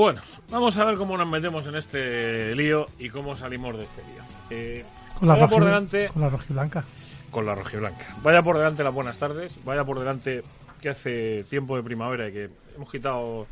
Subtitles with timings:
[0.00, 4.00] Bueno, vamos a ver cómo nos metemos en este lío y cómo salimos de este
[4.00, 4.22] lío.
[4.48, 4.82] Eh,
[5.18, 6.84] Con la, vaya por delante con la rojiblanca.
[7.30, 8.06] con la rojiblanca.
[8.22, 9.62] Vaya por delante las buenas tardes.
[9.62, 10.42] Vaya por delante
[10.80, 13.46] que hace tiempo de primavera y que hemos quitado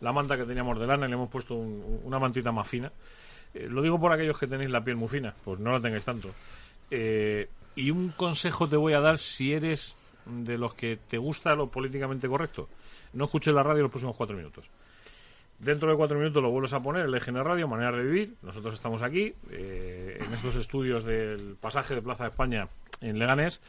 [0.00, 2.90] la manta que teníamos de lana y le hemos puesto un- una mantita más fina.
[3.52, 6.06] Eh, lo digo por aquellos que tenéis la piel muy fina, pues no la tengáis
[6.06, 6.30] tanto.
[6.90, 11.54] Eh, y un consejo te voy a dar si eres de los que te gusta
[11.54, 12.70] lo políticamente correcto.
[13.12, 14.70] No escuches la radio los próximos cuatro minutos.
[15.60, 18.34] Dentro de cuatro minutos lo vuelves a poner, el EGN Radio, Manera de Vivir.
[18.40, 22.66] Nosotros estamos aquí, eh, en estos estudios del pasaje de Plaza de España
[23.02, 23.60] en Leganés.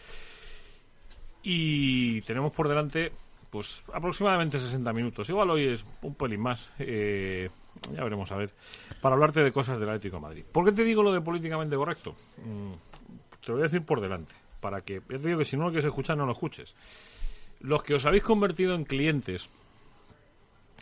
[1.43, 3.11] Y tenemos por delante,
[3.49, 5.27] pues, aproximadamente 60 minutos.
[5.29, 6.71] Igual hoy es un pelín más.
[6.79, 7.49] eh,
[7.93, 8.51] ya veremos a ver.
[9.01, 10.45] Para hablarte de cosas del Atlético Madrid.
[10.49, 12.15] ¿Por qué te digo lo de políticamente correcto?
[12.37, 12.71] Mm,
[13.43, 14.33] te lo voy a decir por delante.
[14.61, 16.75] Para que, ya te digo que si no lo quieres escuchar, no lo escuches.
[17.59, 19.49] Los que os habéis convertido en clientes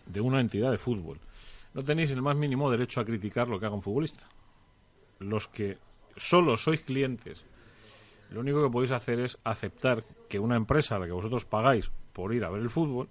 [0.09, 1.19] de una entidad de fútbol,
[1.73, 4.27] no tenéis el más mínimo derecho a criticar lo que haga un futbolista.
[5.19, 5.77] Los que
[6.17, 7.45] solo sois clientes,
[8.31, 11.91] lo único que podéis hacer es aceptar que una empresa a la que vosotros pagáis
[12.13, 13.07] por ir a ver el fútbol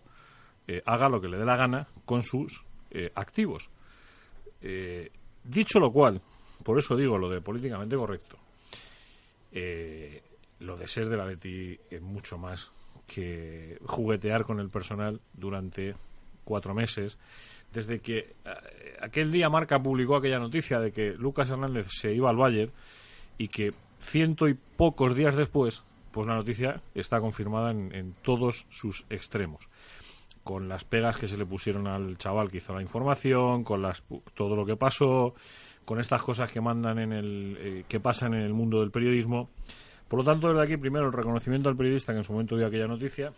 [0.67, 3.71] eh, haga lo que le dé la gana con sus eh, activos.
[4.61, 5.11] Eh,
[5.45, 6.21] dicho lo cual,
[6.65, 8.37] por eso digo lo de políticamente correcto,
[9.53, 10.23] eh,
[10.61, 12.71] lo de ser del Atleti es mucho más
[13.07, 15.95] que juguetear con el personal durante
[16.49, 17.19] cuatro meses.
[17.73, 22.31] Desde que eh, aquel día Marca publicó aquella noticia de que Lucas Hernández se iba
[22.31, 22.73] al Bayern
[23.37, 28.67] y que ciento y pocos días después, pues la noticia está confirmada en, en todos
[28.71, 29.69] sus extremos.
[30.43, 34.03] Con las pegas que se le pusieron al chaval que hizo la información, con las,
[34.35, 35.35] todo lo que pasó,
[35.85, 39.51] con estas cosas que mandan en el, eh, que pasan en el mundo del periodismo.
[40.09, 42.67] Por lo tanto, desde aquí, primero, el reconocimiento al periodista que en su momento dio
[42.67, 43.33] aquella noticia.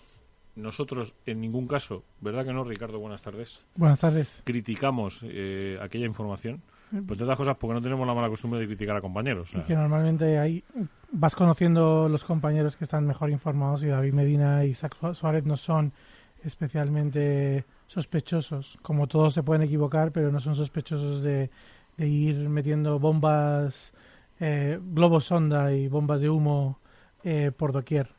[0.57, 2.99] Nosotros, en ningún caso, ¿verdad que no, Ricardo?
[2.99, 3.65] Buenas tardes.
[3.77, 4.43] Buenas tardes.
[4.45, 6.61] Criticamos eh, aquella información.
[6.91, 9.49] Pues entre otras cosas, porque no tenemos la mala costumbre de criticar a compañeros.
[9.51, 10.65] o sea, Y que normalmente ahí
[11.13, 15.45] vas conociendo los compañeros que están mejor informados y David Medina y Isaac Su- Suárez
[15.45, 15.93] no son
[16.43, 18.79] especialmente sospechosos.
[18.83, 21.51] Como todos se pueden equivocar, pero no son sospechosos de,
[21.97, 23.93] de ir metiendo bombas,
[24.41, 26.79] eh, globos sonda y bombas de humo
[27.25, 28.11] eh, por doquier.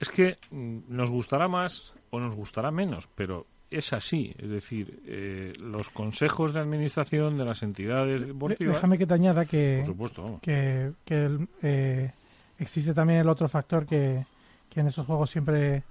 [0.00, 4.34] Es que mm, nos gustará más o nos gustará menos, pero es así.
[4.38, 8.76] Es decir, eh, los consejos de administración de las entidades deportivas.
[8.76, 10.40] Déjame que te añada que, Por supuesto, vamos.
[10.40, 12.12] que, que el- eh,
[12.58, 14.24] existe también el otro factor que,
[14.70, 15.82] que en esos juegos siempre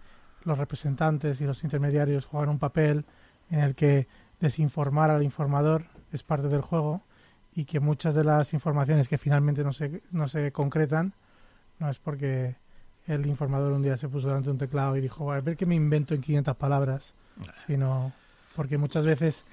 [0.43, 3.05] los representantes y los intermediarios juegan un papel
[3.51, 4.07] en el que
[4.39, 7.01] desinformar al informador es parte del juego
[7.53, 11.13] y que muchas de las informaciones que finalmente no se, no se concretan
[11.79, 12.55] no es porque
[13.07, 15.65] el informador un día se puso delante de un teclado y dijo, a ver qué
[15.65, 17.13] me invento en 500 palabras,
[17.65, 18.11] sino
[18.55, 19.45] porque muchas veces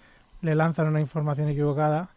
[0.42, 2.10] le lanzan una información equivocada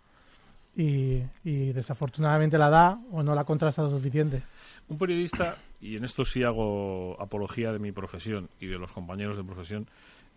[0.76, 4.44] y, y desafortunadamente la da o no la contrasta lo suficiente.
[4.90, 9.38] Un periodista, y en esto sí hago apología de mi profesión y de los compañeros
[9.38, 9.88] de profesión,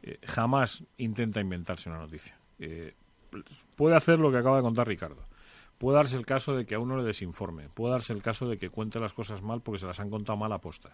[0.03, 2.37] eh, jamás intenta inventarse una noticia.
[2.59, 2.95] Eh,
[3.77, 5.25] puede hacer lo que acaba de contar Ricardo.
[5.81, 7.71] Puede darse el caso de que a uno le desinforme.
[7.75, 10.37] Puede darse el caso de que cuente las cosas mal porque se las han contado
[10.37, 10.91] mal a posta.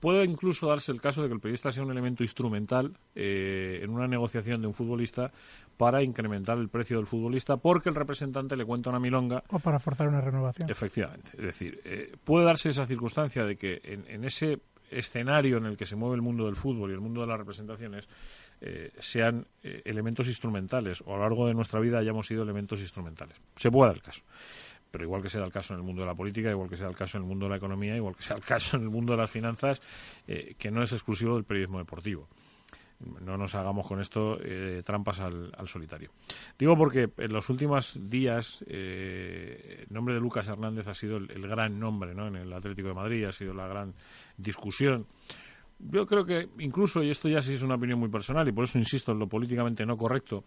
[0.00, 3.90] Puede incluso darse el caso de que el periodista sea un elemento instrumental eh, en
[3.90, 5.30] una negociación de un futbolista
[5.76, 9.78] para incrementar el precio del futbolista porque el representante le cuenta una milonga O para
[9.78, 10.68] forzar una renovación.
[10.68, 11.30] Efectivamente.
[11.34, 14.58] Es decir, eh, puede darse esa circunstancia de que en, en ese
[14.90, 17.38] escenario en el que se mueve el mundo del fútbol y el mundo de las
[17.38, 18.08] representaciones
[18.60, 22.80] eh, sean eh, elementos instrumentales o a lo largo de nuestra vida hayamos sido elementos
[22.80, 23.36] instrumentales.
[23.54, 24.22] Se puede dar el caso.
[24.90, 26.88] Pero igual que sea el caso en el mundo de la política, igual que sea
[26.88, 28.88] el caso en el mundo de la economía, igual que sea el caso en el
[28.88, 29.82] mundo de las finanzas,
[30.26, 32.28] eh, que no es exclusivo del periodismo deportivo.
[33.20, 36.12] no nos hagamos con esto eh, trampas al, solitario.
[36.58, 41.30] Digo porque en los últimos días eh, el nombre de Lucas Hernández ha sido el,
[41.30, 42.28] el gran nombre ¿no?
[42.28, 43.92] en el Atlético de Madrid, ha sido la gran
[44.38, 45.06] discusión.
[45.78, 48.64] Yo creo que incluso, y esto ya sí es una opinión muy personal, y por
[48.64, 50.44] eso insisto en lo políticamente no correcto,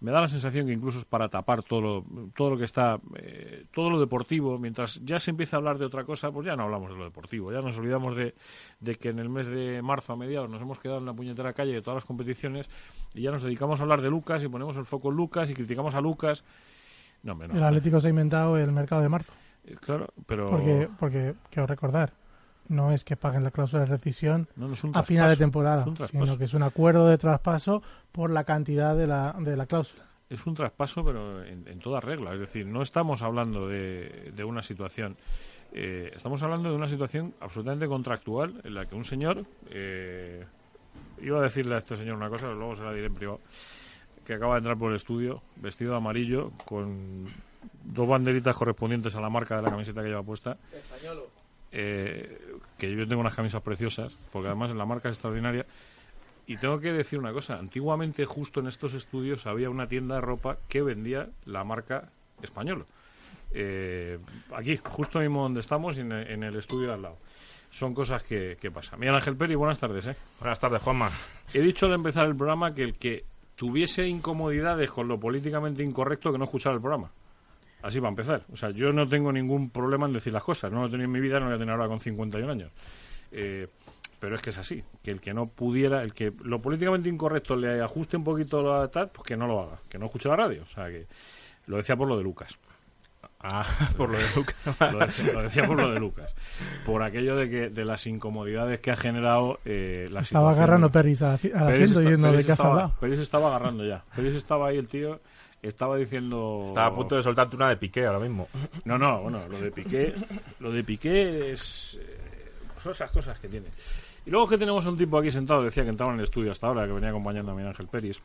[0.00, 2.04] me da la sensación que incluso es para tapar todo lo,
[2.36, 5.84] todo lo que está, eh, todo lo deportivo, mientras ya se empieza a hablar de
[5.84, 8.34] otra cosa, pues ya no hablamos de lo deportivo, ya nos olvidamos de,
[8.78, 11.52] de que en el mes de marzo a mediados nos hemos quedado en la puñetera
[11.52, 12.70] calle de todas las competiciones
[13.14, 15.54] y ya nos dedicamos a hablar de Lucas y ponemos el foco en Lucas y
[15.54, 16.44] criticamos a Lucas.
[17.24, 17.56] No, hombre, no.
[17.56, 19.32] El Atlético se ha inventado el mercado de marzo.
[19.64, 20.48] Eh, Claro, pero...
[20.50, 22.12] Porque, porque quiero recordar,
[22.68, 26.38] no es que paguen la cláusula de rescisión No, no a final de temporada, sino
[26.38, 27.82] que es un acuerdo de traspaso
[28.12, 30.04] por la cantidad de la, de la cláusula.
[30.30, 32.34] es un traspaso, pero en, en toda regla.
[32.34, 35.16] Es decir, no estamos hablando de, de una situación.
[35.72, 39.44] eh, estamos hablando de una situación absolutamente contractual en la que un señor.
[39.70, 40.44] eh,
[41.20, 43.40] iba a decirle a este señor una cosa, pero luego se la diré en privado.
[44.24, 47.24] Que acaba de entrar por el estudio, vestido de amarillo, con
[47.82, 50.58] dos banderitas correspondientes a la marca de la camiseta que lleva puesta.
[51.72, 52.38] Eh,
[52.78, 55.66] que yo tengo unas camisas preciosas, porque además la marca es extraordinaria.
[56.46, 60.20] Y tengo que decir una cosa, antiguamente justo en estos estudios había una tienda de
[60.22, 62.08] ropa que vendía la marca
[62.42, 62.84] española.
[63.52, 64.18] Eh,
[64.54, 67.18] aquí, justo mismo donde estamos, en, el- en el estudio de al lado.
[67.70, 68.98] Son cosas que, que pasan.
[68.98, 70.06] Miguel Ángel Peri, buenas tardes.
[70.06, 70.16] ¿eh?
[70.40, 71.10] Buenas tardes, Juanma.
[71.52, 73.24] He dicho al empezar el programa que el que
[73.54, 77.10] tuviese incomodidades con lo políticamente incorrecto que no escuchara el programa.
[77.82, 78.42] Así va a empezar.
[78.52, 80.72] O sea, yo no tengo ningún problema en decir las cosas.
[80.72, 82.50] No lo he tenido en mi vida, no lo voy a tener ahora con 51
[82.52, 82.70] años.
[83.30, 83.68] Eh,
[84.18, 84.82] pero es que es así.
[85.02, 88.88] Que el que no pudiera, el que lo políticamente incorrecto le ajuste un poquito la
[88.88, 89.78] tal, pues que no lo haga.
[89.88, 90.62] Que no escuche la radio.
[90.62, 91.06] O sea, que
[91.66, 92.58] lo decía por lo de Lucas.
[93.40, 93.64] Ah,
[93.96, 94.56] por lo de Lucas.
[94.92, 96.34] Lo decía, lo decía por lo de Lucas.
[96.84, 100.54] Por aquello de que de las incomodidades que ha generado eh, la Estaba situación.
[100.54, 101.54] agarrando Peris al, asiento
[102.00, 102.94] está- y no de estaba- hablado.
[103.00, 104.04] Peris estaba agarrando ya.
[104.16, 105.20] Peris estaba ahí el tío,
[105.68, 106.64] estaba diciendo...
[106.66, 108.48] Estaba a punto de soltarte una de piqué ahora mismo.
[108.84, 110.14] No, no, bueno, lo de Piqué,
[110.60, 111.98] lo de Piqué es...
[112.00, 113.66] eh, son esas cosas que tiene.
[114.26, 116.66] Y luego que tenemos un tipo aquí sentado, decía que entraba en el estudio hasta
[116.66, 118.20] ahora, que venía acompañando a Miguel Ángel Peris,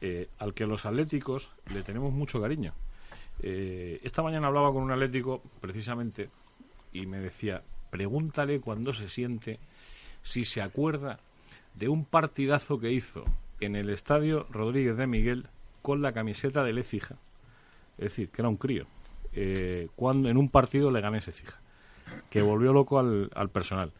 [0.00, 2.72] eh, al que los atléticos le tenemos mucho cariño.
[3.42, 6.30] Eh, esta mañana hablaba con un atlético, precisamente,
[6.92, 9.58] y me decía, pregúntale cuando se siente
[10.22, 11.18] si se acuerda
[11.74, 13.24] de un partidazo que hizo
[13.60, 15.46] en el estadio Rodríguez de Miguel
[15.82, 17.16] con la camiseta de Lecija.
[17.98, 18.86] Es decir, que era un crío.
[19.32, 21.58] Eh, cuando en un partido le gané ese fija.
[22.28, 23.92] Que volvió loco al, al personal.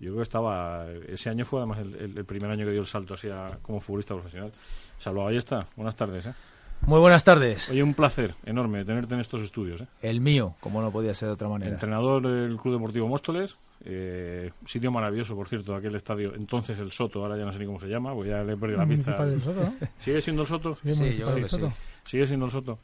[0.00, 0.86] Yo creo que estaba.
[1.08, 3.58] Ese año fue además el, el- el primer año que dio el salto así a-
[3.62, 4.52] como futbolista profesional.
[4.98, 5.66] Salvador, ahí está.
[5.76, 6.26] Buenas tardes.
[6.26, 6.34] ¿eh?
[6.82, 7.68] Muy buenas tardes.
[7.68, 9.80] Oye, un placer enorme tenerte en estos estudios.
[9.80, 9.86] ¿eh?
[10.00, 11.72] El mío, como no podía ser de otra manera.
[11.72, 13.56] Entrenador del Club Deportivo Móstoles.
[13.84, 16.34] Eh, sitio maravilloso, por cierto, aquel estadio.
[16.34, 18.56] Entonces el Soto, ahora ya no sé ni cómo se llama, porque ya le he
[18.56, 19.24] perdido la pista.
[19.24, 19.74] Del Soto, ¿no?
[19.98, 20.74] ¿Sigue siendo el Soto?
[20.74, 21.48] Sí, yo creo que sí.
[21.50, 21.72] Soto.
[22.04, 22.78] Sigue siendo el Soto.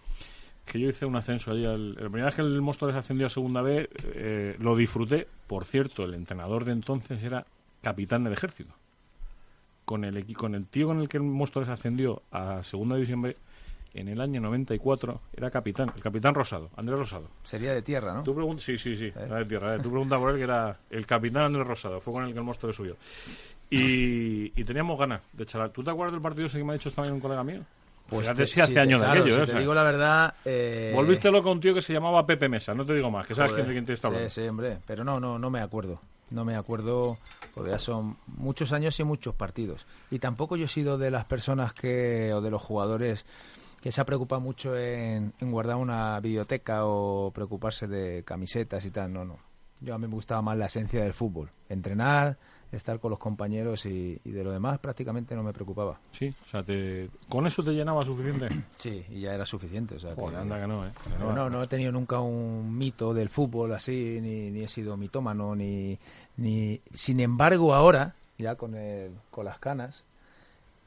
[0.65, 1.65] Que yo hice un ascenso allí.
[1.67, 5.27] al- la primera vez que el Móstoles ascendió a segunda B, eh, lo disfruté.
[5.47, 7.45] Por cierto, el entrenador de entonces era
[7.83, 8.73] capitán del ejército.
[9.85, 13.21] Con el, equi- con el tío con el que el Móstoles ascendió a segunda división
[13.21, 13.37] B,
[13.95, 15.93] en el año 94, era capitán.
[15.97, 17.29] El capitán Rosado, Andrés Rosado.
[17.45, 18.23] Sería de tierra, ¿no?
[18.25, 19.77] Tú preguntas, sí, sí, sí, era de tierra.
[19.77, 19.79] eh.
[19.83, 22.45] Tú preguntas por él que era el capitán Andrés Rosado, fue con el que el
[22.45, 22.97] Móstoles subió.
[23.71, 25.71] Y, y teníamos ganas de charlar.
[25.71, 27.63] ¿Tú te acuerdas del partido ese que me ha dicho mañana un colega mío?
[28.07, 29.45] Fíjate te- si hace años de claro, aquello, si ¿eh?
[29.45, 30.35] te O sea, digo la verdad...
[30.45, 33.27] eh, Volviste loco a un tío que se llamaba Pepe Mesa, no te digo más,
[33.27, 34.29] que sabes joder, quién, de quién te está hablando.
[34.29, 34.79] Sí, sí, hombre.
[34.87, 36.01] Pero no, no, no me acuerdo.
[36.31, 37.17] No me acuerdo,
[37.55, 39.87] porque ya son muchos años y muchos partidos.
[40.11, 43.25] Y tampoco yo he sido de las personas que, o de los jugadores
[43.85, 48.91] que se ha preocupado mucho en, en guardar una biblioteca o preocuparse de camisetas y
[48.91, 49.13] tal.
[49.13, 49.37] No, no.
[49.83, 51.51] Yo a mí me gustaba más la esencia del fútbol.
[51.69, 52.39] Entrenar,
[52.73, 56.01] estar con los compañeros y, y de lo demás prácticamente no me preocupaba.
[56.13, 58.49] Sí, o sea, te- con eso te llenaba suficiente.
[58.79, 59.97] Sí, y ya era suficiente.
[59.97, 60.93] O sea, que- Joder, anda que no, ¿eh?
[61.05, 64.69] Que no, no, no he tenido nunca un mito del fútbol así, ni, ni he
[64.69, 65.99] sido mitómano, ni,
[66.39, 66.81] ni...
[66.95, 70.05] Sin embargo, ahora, ya con, el, con las canas,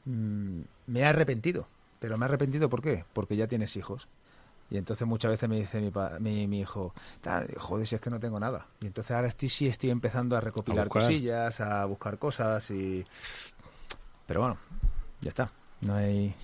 [0.04, 1.68] mm, me he arrepentido.
[1.98, 3.04] Pero me he arrepentido, ¿por qué?
[3.12, 4.08] Porque ya tienes hijos.
[4.70, 8.00] Y entonces muchas veces me dice mi, pa- mi, mi hijo, "Tal, joder, si es
[8.00, 8.66] que no tengo nada.
[8.80, 13.04] Y entonces ahora estoy, sí estoy empezando a recopilar cosillas, a buscar cosas y...
[14.26, 14.58] Pero bueno,
[15.22, 15.50] ya está.
[15.80, 16.34] No hay,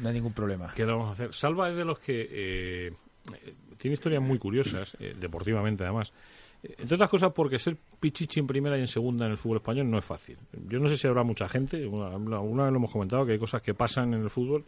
[0.00, 0.72] no hay ningún problema.
[0.74, 1.34] ¿Qué vamos a hacer?
[1.34, 2.86] Salva es de los que eh,
[3.34, 6.10] eh, tiene historias muy curiosas, eh, deportivamente además.
[6.62, 9.58] Eh, Entre otras cosas porque ser pichichi en primera y en segunda en el fútbol
[9.58, 10.38] español no es fácil.
[10.68, 13.60] Yo no sé si habrá mucha gente, una, vez lo hemos comentado, que hay cosas
[13.60, 14.64] que pasan en el fútbol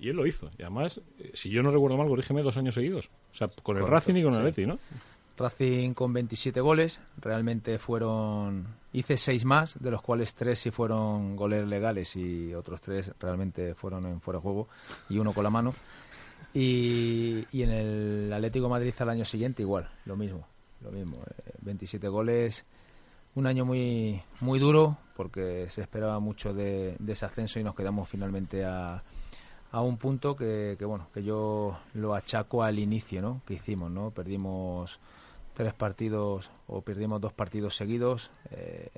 [0.00, 0.50] y él lo hizo.
[0.58, 3.10] Y además, eh, si yo no recuerdo mal, corrígeme dos años seguidos.
[3.32, 4.40] O sea, con el Correcto, Racing y con el sí.
[4.40, 4.78] Atleti, ¿no?
[5.38, 11.36] Racing con 27 goles, realmente fueron, hice 6 más, de los cuales 3 sí fueron
[11.36, 14.68] goles legales y otros 3 realmente fueron en fuera de juego
[15.08, 15.72] y uno con la mano.
[16.52, 20.46] Y, y en el Atlético de Madrid al año siguiente igual, lo mismo,
[20.80, 22.64] lo mismo, eh, 27 goles,
[23.34, 27.76] un año muy muy duro porque se esperaba mucho de, de ese ascenso y nos
[27.76, 29.04] quedamos finalmente a,
[29.70, 33.42] a un punto que, que, bueno que yo lo achaco al inicio ¿no?
[33.46, 34.98] que hicimos no perdimos
[35.54, 38.88] tres partidos o perdimos dos partidos seguidos eh,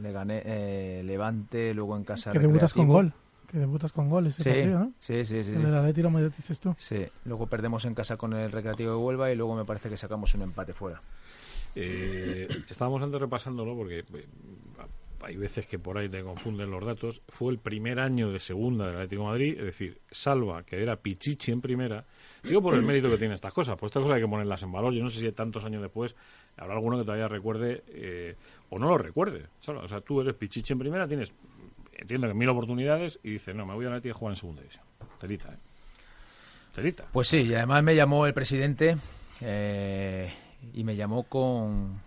[0.00, 3.12] le gané eh, Levante luego en casa Que debutas con gol.
[3.48, 4.92] Que debutas con gol ese sí, partido, ¿no?
[4.98, 6.72] sí sí sí, El lo me dices tú.
[6.76, 9.96] Sí, luego perdemos en casa con el Recreativo de Huelva y luego me parece que
[9.96, 11.00] sacamos un empate fuera.
[11.74, 14.26] Eh, estábamos antes repasándolo porque eh,
[15.22, 17.20] hay veces que por ahí te confunden los datos.
[17.28, 20.96] Fue el primer año de segunda del Atlético de Madrid, es decir, Salva, que era
[20.96, 22.04] Pichichi en primera.
[22.42, 24.72] Digo por el mérito que tiene estas cosas, pues estas cosas hay que ponerlas en
[24.72, 24.92] valor.
[24.92, 26.16] Yo no sé si tantos años después
[26.56, 28.36] habrá alguno que todavía recuerde eh,
[28.70, 29.46] o no lo recuerde.
[29.60, 29.82] Salva.
[29.82, 31.32] O sea, tú eres Pichichi en primera, tienes,
[31.92, 34.62] entiendo que mil oportunidades y dices, no, me voy a Atlético a jugar en segunda
[34.62, 34.84] división.
[35.20, 35.58] Telita, ¿eh?
[36.74, 37.04] Telita.
[37.12, 38.96] Pues sí, y además me llamó el presidente
[39.40, 40.32] eh,
[40.72, 42.00] y me llamó con,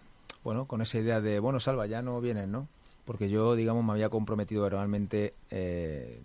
[0.43, 2.67] bueno, con esa idea de, bueno, Salva, ya no vienes, ¿no?
[3.05, 6.21] Porque yo, digamos, me había comprometido verbalmente, eh,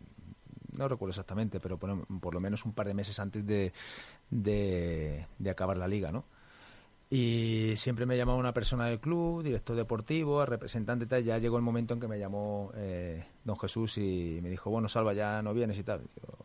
[0.76, 3.72] no recuerdo exactamente, pero por, por lo menos un par de meses antes de,
[4.30, 6.24] de, acabar la liga, ¿no?
[7.10, 11.24] Y siempre me llamaba una persona del club, director deportivo, representante y tal.
[11.24, 14.88] Ya llegó el momento en que me llamó eh, don Jesús y me dijo, bueno,
[14.88, 16.02] Salva, ya no vienes y tal.
[16.14, 16.36] Digo,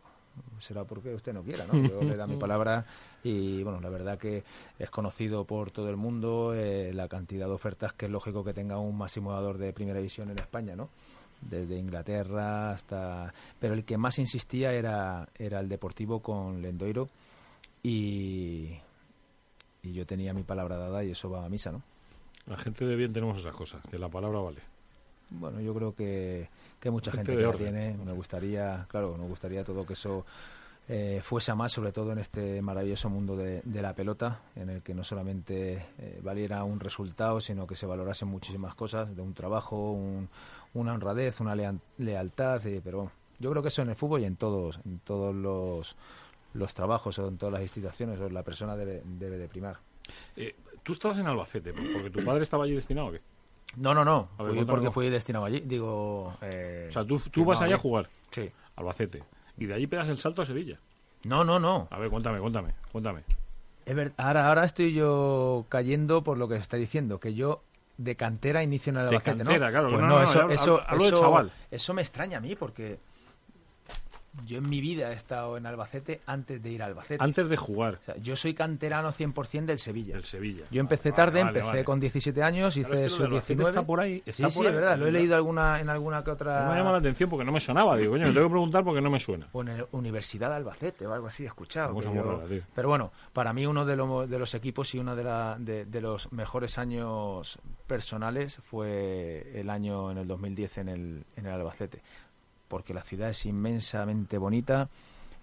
[0.58, 1.86] será porque usted no quiera, ¿no?
[1.86, 2.86] Yo le da mi palabra
[3.24, 4.44] y, bueno, la verdad que
[4.78, 8.52] es conocido por todo el mundo eh, la cantidad de ofertas que es lógico que
[8.52, 10.90] tenga un máximo jugador de primera división en España, ¿no?
[11.40, 13.32] Desde Inglaterra hasta...
[13.58, 17.08] Pero el que más insistía era, era el Deportivo con Lendoiro
[17.82, 18.70] y,
[19.82, 21.82] y yo tenía mi palabra dada y eso va a misa, ¿no?
[22.46, 24.60] La gente de bien tenemos esas cosas, que la palabra vale.
[25.30, 27.96] Bueno, yo creo que, que mucha Gente gente, que la tiene.
[28.04, 30.26] Me gustaría, claro, me gustaría todo que eso
[30.88, 34.68] eh, fuese a más, sobre todo en este maravilloso mundo de, de la pelota, en
[34.70, 39.22] el que no solamente eh, valiera un resultado, sino que se valorasen muchísimas cosas, de
[39.22, 40.28] un trabajo, un-
[40.74, 44.20] una honradez, una lea- lealtad, eh, pero bueno, yo creo que eso en el fútbol
[44.20, 45.96] y en todos, en todos los,
[46.52, 49.78] los trabajos o en todas las instituciones, o la persona debe, debe de primar.
[50.36, 53.22] Eh, Tú estabas en Albacete, porque tu padre estaba allí destinado, ¿o qué?
[53.76, 56.34] No, no, no, ver, fui porque fui destinado allí, digo...
[56.42, 58.50] eh, O sea, tú, tú vas allá a jugar, Sí.
[58.76, 59.22] Albacete,
[59.56, 60.78] y de allí pegas el salto a Sevilla.
[61.24, 61.88] No, no, no.
[61.90, 63.22] A ver, cuéntame, cuéntame, cuéntame.
[64.16, 67.62] Ahora, ahora estoy yo cayendo por lo que está diciendo, que yo
[67.98, 69.72] de cantera inicio en el De Albacete, cantera, ¿no?
[69.72, 71.52] claro, Pues no, no, no, no, eso, hablo- eso, de eso- chaval.
[71.70, 72.98] eso me extraña a mí porque
[74.44, 77.22] yo en mi vida he estado en Albacete antes de ir a Albacete.
[77.22, 80.16] Antes de jugar, O sea, yo soy canterano 100% del Sevilla.
[80.16, 80.64] el Sevilla.
[80.70, 81.84] Yo empecé Vale, tarde, vale, empecé vale.
[81.84, 83.70] con 17 años, Claro, hice del sub Albacete 19.
[83.70, 85.88] está por ahí, está sí, por sí, ahí, es verdad, lo he leído alguna, en
[85.88, 86.68] alguna que otra...
[86.68, 89.10] Me llama la atención porque no me sonaba, digo, me tengo que preguntar porque no
[89.10, 89.48] me suena.
[89.52, 92.00] o en la Universidad de Albacete o algo así, he escuchado.
[92.00, 92.44] Yo- rara.
[92.74, 95.84] Pero bueno, para mí uno de, lo- de los equipos y uno de, la- de,
[95.84, 101.52] de los mejores años personales fue el año en el 2010 en el, en el
[101.52, 102.02] Albacete.
[102.68, 104.88] Porque la ciudad es inmensamente bonita,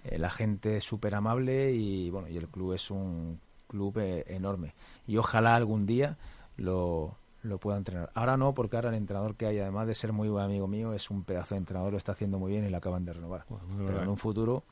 [0.04, 4.24] eh, la gente es súper amable y, bueno, y el club es un club eh,
[4.28, 4.74] enorme.
[5.08, 6.18] Y ojalá algún día
[6.58, 8.10] lo, lo pueda entrenar.
[8.16, 10.94] Ahora no, porque ahora el entrenador que hay, además de ser muy buen amigo mío,
[10.94, 13.46] es un pedazo de entrenador, lo está haciendo muy bien y lo acaban de renovar.
[13.48, 14.04] Pero verdad.
[14.04, 14.64] en un futuro,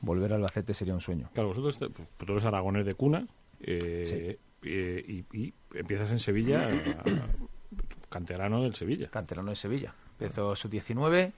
[0.00, 1.28] volver al Albacete sería un sueño.
[1.34, 3.26] Claro, vosotros, pues, tú eres aragonés de cuna
[3.60, 7.04] eh, eh, y, y empiezas en Sevilla, a-
[8.08, 9.08] canterano del Sevilla.
[9.10, 9.94] canterano de Sevilla.
[10.18, 11.32] Empezó su 19,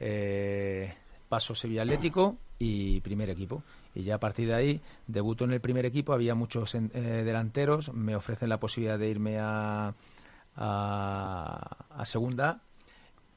[0.00, 0.92] eh,
[1.28, 3.62] paso Sevilla Atlético y primer equipo.
[3.94, 7.22] Y ya a partir de ahí debuto en el primer equipo, había muchos en- eh,
[7.24, 9.94] delanteros, me ofrecen la posibilidad de irme a,
[10.56, 12.60] a, segunda.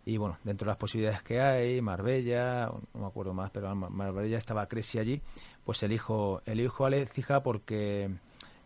[0.06, 3.90] Y bueno, dentro de las posibilidades que hay, Marbella, no me acuerdo más, pero Mar-
[3.90, 5.22] Marbella estaba Cresi allí,
[5.66, 8.10] pues elijo, elijo a Lecija porque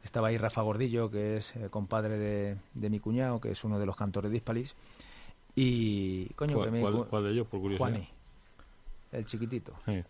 [0.04, 3.80] estaba ahí Rafa Gordillo, que es eh, compadre de, de mi cuñado, que es uno
[3.80, 4.76] de los cantores de Hispalis.
[5.56, 6.82] Y, coño, ¿Cuál, que me...
[6.82, 7.90] cuál- cuál de ellos, por curiosidad?
[7.90, 8.08] Juani,
[9.12, 9.74] el chiquitito.
[9.86, 10.04] Sí.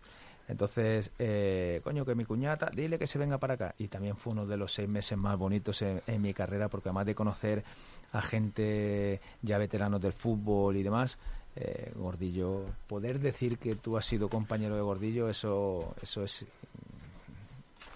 [0.48, 3.74] Entonces, eh, coño, que mi cuñata, dile que se venga para acá.
[3.78, 6.88] Y también fue uno de los seis meses más bonitos en, en mi carrera, porque
[6.88, 7.64] además de conocer
[8.12, 11.16] a gente ya veteranos del fútbol y demás,
[11.56, 16.44] eh, Gordillo, poder decir que tú has sido compañero de Gordillo, eso, eso es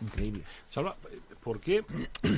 [0.01, 0.43] increíble.
[0.71, 0.95] Salva,
[1.47, 1.85] ¿por qué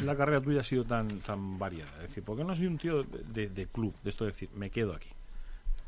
[0.05, 1.91] la carrera tuya ha sido tan tan variada?
[1.95, 3.95] Es decir, ¿por qué no has sido un tío de, club?
[4.05, 5.09] De esto de decir, me quedo aquí.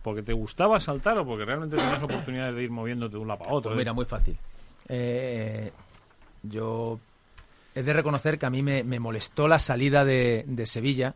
[0.02, 3.40] ¿Porque te gustaba saltar o porque realmente tenías oportunidades de ir moviéndote de un lado
[3.40, 3.72] para otro?
[3.72, 4.38] Pues mira, muy fácil.
[4.88, 5.70] Eh,
[6.44, 6.98] yo
[7.74, 11.14] es de reconocer que a mí me, molestó la salida de Sevilla,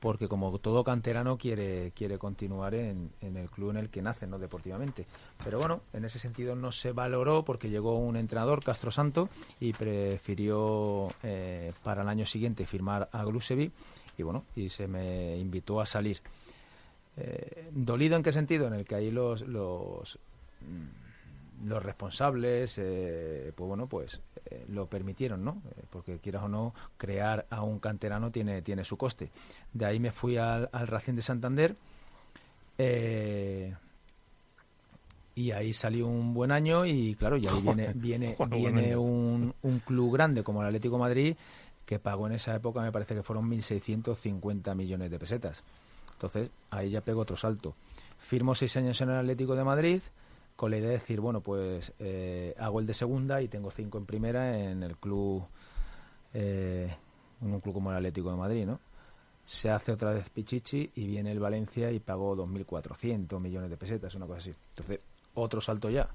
[0.00, 4.26] porque como todo canterano quiere, quiere continuar en, en el club en el que nace,
[4.26, 5.06] no deportivamente.
[5.44, 9.28] Pero bueno, en ese sentido no se valoró porque llegó un entrenador, Castro Santo,
[9.60, 13.70] y prefirió eh, para el año siguiente firmar a Glusevi
[14.16, 16.20] y bueno, y se me invitó a salir.
[17.16, 18.66] Eh, ¿Dolido en qué sentido?
[18.66, 20.18] En el que ahí los, los,
[20.60, 21.09] mm,
[21.64, 25.62] los responsables, eh, pues bueno, pues eh, lo permitieron, ¿no?
[25.70, 29.30] Eh, porque quieras o no, crear a un canterano tiene, tiene su coste.
[29.72, 31.76] De ahí me fui al, al Racing de Santander.
[32.78, 33.74] eh,
[35.34, 39.78] y ahí salió un buen año y claro, y ahí viene, viene, viene un, un
[39.80, 41.36] club grande como el Atlético de Madrid
[41.86, 45.62] que pagó en esa época, me parece que fueron 1.650 millones de pesetas.
[46.12, 47.74] Entonces, ahí ya pego otro salto.
[48.18, 50.02] Firmo seis años en el Atlético de Madrid
[50.60, 53.96] con la idea de decir, bueno, pues eh, hago el de segunda y tengo cinco
[53.96, 55.42] en primera en el club,
[56.34, 56.94] eh,
[57.40, 58.78] en un club como el Atlético de Madrid, ¿no?
[59.46, 64.14] Se hace otra vez Pichichi y viene el Valencia y pagó 2.400 millones de pesetas,
[64.14, 64.54] una cosa así.
[64.70, 65.00] Entonces,
[65.32, 66.08] otro salto ya.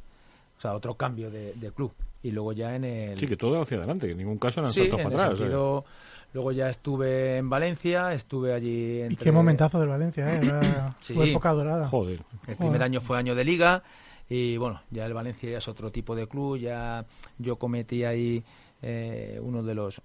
[0.57, 1.91] O sea, otro cambio de, de club.
[2.21, 3.17] Y luego ya en el...
[3.17, 5.37] Sí, que todo hacia adelante, que en ningún caso eran Sí, saltos en para atrás.
[5.39, 5.85] sentido,
[6.33, 10.39] luego ya estuve en Valencia, estuve allí Y entre- qué momentazo del Valencia, ¿eh?
[10.43, 11.15] Era Sí.
[11.15, 11.89] su época dorada.
[11.89, 12.21] Joder.
[12.47, 13.81] El primer año fue año de liga
[14.29, 17.05] y bueno, ya el Valencia ya es otro tipo de club, ya
[17.37, 18.43] yo cometí ahí
[18.81, 20.01] eh, uno de los,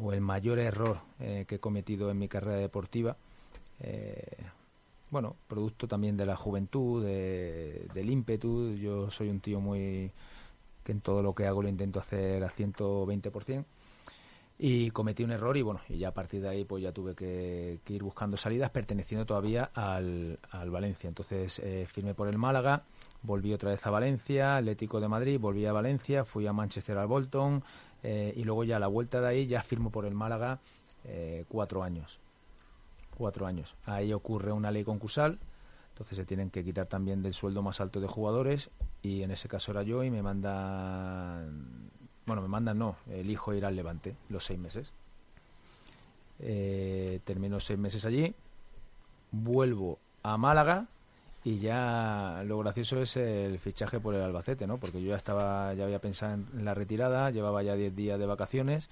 [0.00, 3.16] o el mayor error eh, que he cometido en mi carrera deportiva.
[3.80, 4.36] Eh,
[5.10, 8.74] bueno, producto también de la juventud, de- del ímpetu.
[8.74, 10.10] Yo soy un tío muy
[10.84, 13.64] que en todo lo que hago lo intento hacer a 120%.
[14.58, 17.14] Y cometí un error y bueno, y ya a partir de ahí pues ya tuve
[17.14, 21.08] que, ir buscando salidas perteneciendo todavía al, al Valencia.
[21.08, 22.82] Entonces eh, firmé por el Málaga,
[23.26, 27.08] volví otra vez a Valencia, Atlético de Madrid, volví a Valencia, fui a Manchester al
[27.08, 27.62] Bolton
[28.02, 30.60] eh, y luego ya a la vuelta de ahí ya firmo por el Málaga
[31.04, 32.20] eh, cuatro años.
[33.18, 33.74] Cuatro años.
[33.84, 35.38] Ahí ocurre una ley concursal,
[35.90, 38.70] entonces se tienen que quitar también del sueldo más alto de jugadores
[39.02, 41.90] y en ese caso era yo y me mandan,
[42.26, 44.92] bueno, me mandan no, elijo ir al Levante los seis meses.
[46.38, 48.34] Eh, termino seis meses allí,
[49.32, 50.86] vuelvo a Málaga
[51.46, 54.78] y ya lo gracioso es el fichaje por el Albacete, ¿no?
[54.78, 58.26] Porque yo ya estaba, ya había pensado en la retirada, llevaba ya 10 días de
[58.26, 58.90] vacaciones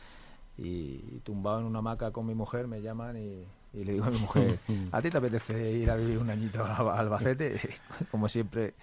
[0.56, 4.10] y tumbado en una hamaca con mi mujer me llaman y, y le digo a
[4.10, 4.60] mi mujer,
[4.92, 7.58] ¿a ti te apetece ir a vivir un añito a a Albacete?
[8.12, 8.74] Como siempre,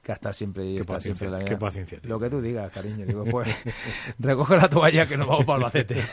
[0.00, 0.76] que hasta siempre...
[0.76, 1.98] Qué paciencia, siempre qué paciencia.
[2.04, 3.04] Lo que tú digas, cariño.
[3.04, 3.48] Digo, pues,
[4.20, 6.04] recoge la toalla que nos vamos para Albacete.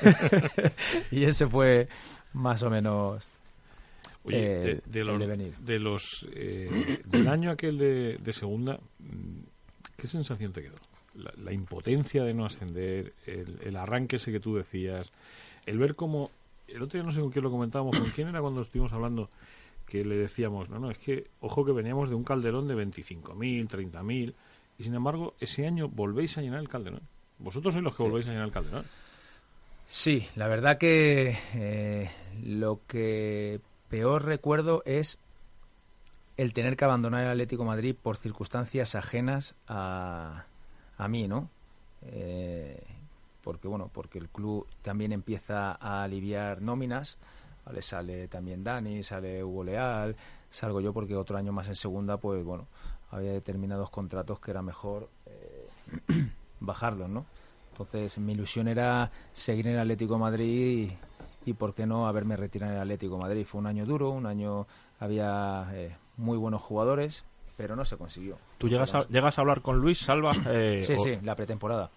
[1.12, 1.88] y ese fue
[2.34, 3.28] más o menos...
[4.24, 5.56] Oye, eh, de, los, devenir.
[5.58, 9.40] de los eh, del año aquel de, de segunda, mm,
[9.98, 10.76] ¿qué sensación te quedó?
[11.16, 15.12] La, la impotencia de no ascender, el, el arranque ese que tú decías,
[15.66, 16.30] el ver cómo,
[16.68, 19.30] el otro día no sé con quién lo comentábamos, con quién era cuando estuvimos hablando,
[19.88, 23.68] que le decíamos, no, no, es que, ojo que veníamos de un calderón de 25.000,
[23.68, 24.34] 30.000,
[24.78, 27.02] y sin embargo, ese año volvéis a llenar el calderón.
[27.40, 28.10] Vosotros sois los que Sí.
[28.10, 28.86] volvéis a llenar el calderón.
[29.88, 32.12] Sí, la verdad que eh,
[32.44, 35.18] lo que peor recuerdo es
[36.38, 40.46] el tener que abandonar el Atlético Madrid por circunstancias ajenas a,
[40.98, 41.50] a mí, ¿no?
[42.04, 42.82] Eh,
[43.44, 47.18] porque bueno, porque el club también empieza a aliviar nóminas,
[47.66, 47.82] ¿vale?
[47.82, 50.16] sale también Dani, sale Hugo Leal,
[50.50, 52.68] salgo yo porque otro año más en segunda, pues bueno,
[53.12, 55.68] había determinados contratos que era mejor eh,
[56.60, 57.26] bajarlos, ¿no?
[57.72, 60.92] Entonces mi ilusión era seguir en el Atlético de Madrid
[61.50, 63.46] y, por qué no haberme retirado en el Atlético de Madrid.
[63.46, 64.68] Fue un año duro, un año
[65.00, 67.24] había eh, muy buenos jugadores,
[67.58, 68.38] pero no se consiguió.
[68.58, 70.32] ¿Tú llegas a, llegas a hablar con Luis Salva?
[70.48, 71.90] eh, Sí, o- sí, la pretemporada.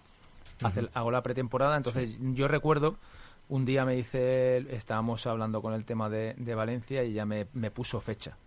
[0.61, 2.95] Hace- hago la pretemporada, entonces yo recuerdo,
[3.49, 7.47] un día me dice, estábamos hablando con el tema de, de Valencia y ya me,
[7.53, 8.37] me puso fecha.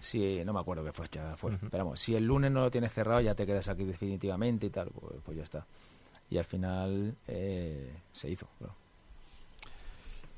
[0.00, 2.92] Si, no me acuerdo qué fecha fue, pero vamos, si el lunes no lo tienes
[2.92, 5.66] cerrado ya te quedas aquí definitivamente y tal, pues, pues ya está.
[6.30, 8.46] Y al final eh, se hizo.
[8.58, 8.74] claro.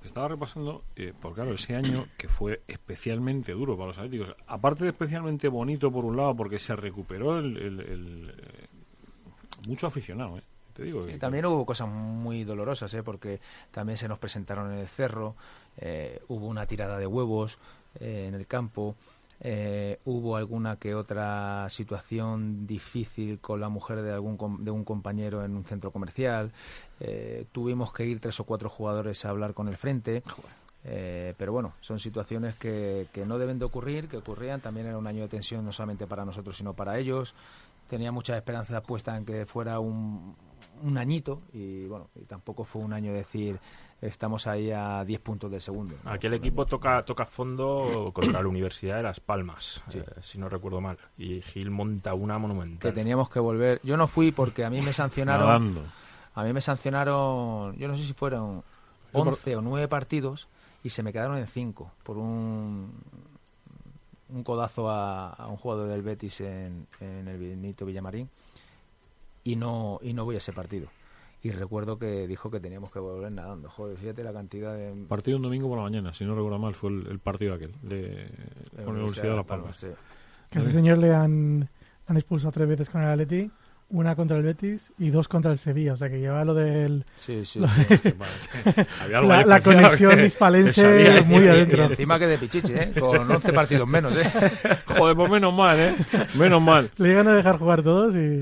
[0.05, 4.85] Estaba repasando, eh, porque claro, ese año que fue especialmente duro para los atléticos, aparte
[4.85, 8.67] de especialmente bonito por un lado, porque se recuperó el, el- eh,
[9.67, 10.43] mucho aficionado, ¿eh?
[10.73, 13.03] Te digo que, Y también hubo cosas muy dolorosas, ¿eh?
[13.03, 15.35] porque también se nos presentaron en el cerro,
[15.77, 17.59] eh, hubo una tirada de huevos
[18.01, 18.95] eh, en el campo,
[19.41, 24.85] eh, hubo alguna que otra situación difícil con la mujer de algún com- de un
[24.85, 26.53] compañero en un centro comercial,
[27.01, 30.23] eh, tuvimos que ir tres o cuatro jugadores a hablar con el frente.
[30.83, 34.61] Eh, pero bueno, son situaciones que, que no deben de ocurrir, que ocurrían.
[34.61, 37.35] También era un año de tensión no solamente para nosotros, sino para ellos.
[37.89, 40.35] Tenía muchas esperanzas puestas en que fuera un,
[40.83, 43.59] un añito y bueno, y tampoco fue un año decir
[44.01, 45.95] estamos ahí a 10 puntos del segundo.
[46.05, 50.81] Aquel equipo toca toca fondo contra la Universidad de Las Palmas, eh, si no recuerdo
[50.81, 50.99] mal.
[51.19, 52.95] Y Gil monta una Que monumental.
[52.95, 53.81] teníamos que volver.
[53.83, 55.47] Yo no fui porque a mí me sancionaron.
[55.47, 55.83] Nadando.
[56.35, 58.63] A mí me sancionaron, yo no sé si fueron
[59.13, 60.49] 11 o 9 partidos
[60.85, 62.93] y se me quedaron en 5 por un,
[64.29, 68.31] un codazo a, a un jugador del Betis en, en el Benito Villamarín
[69.43, 70.89] y no, y no voy a ese partido.
[71.43, 73.71] Y recuerdo que dijo que teníamos que volver nadando.
[73.71, 75.07] Joder, fíjate la cantidad de...
[75.09, 77.73] Partido un domingo por la mañana, si no recuerdo mal, fue el, el partido aquel
[77.83, 79.77] de, de con la Universidad de Las Palmas.
[79.79, 79.89] sí.
[80.51, 81.69] Que a ese señor le han,
[82.07, 83.51] han expulsado tres veces con el Atleti,
[83.91, 85.93] una contra el Betis y dos contra el Sevilla.
[85.93, 87.05] O sea que lleva lo del...
[87.17, 87.83] Sí, sí, Lo sí.
[89.03, 91.85] Había algo La, la conexión hispalense muy Y- y adentro.
[91.85, 92.93] encima que de Pichichi, ¿eh?
[92.99, 94.25] Con 11 partidos menos, ¿eh?
[94.87, 95.95] Joder, pues menos mal, ¿eh?
[96.35, 96.91] Menos mal.
[96.99, 98.41] Le llegan a dejar jugar todos y...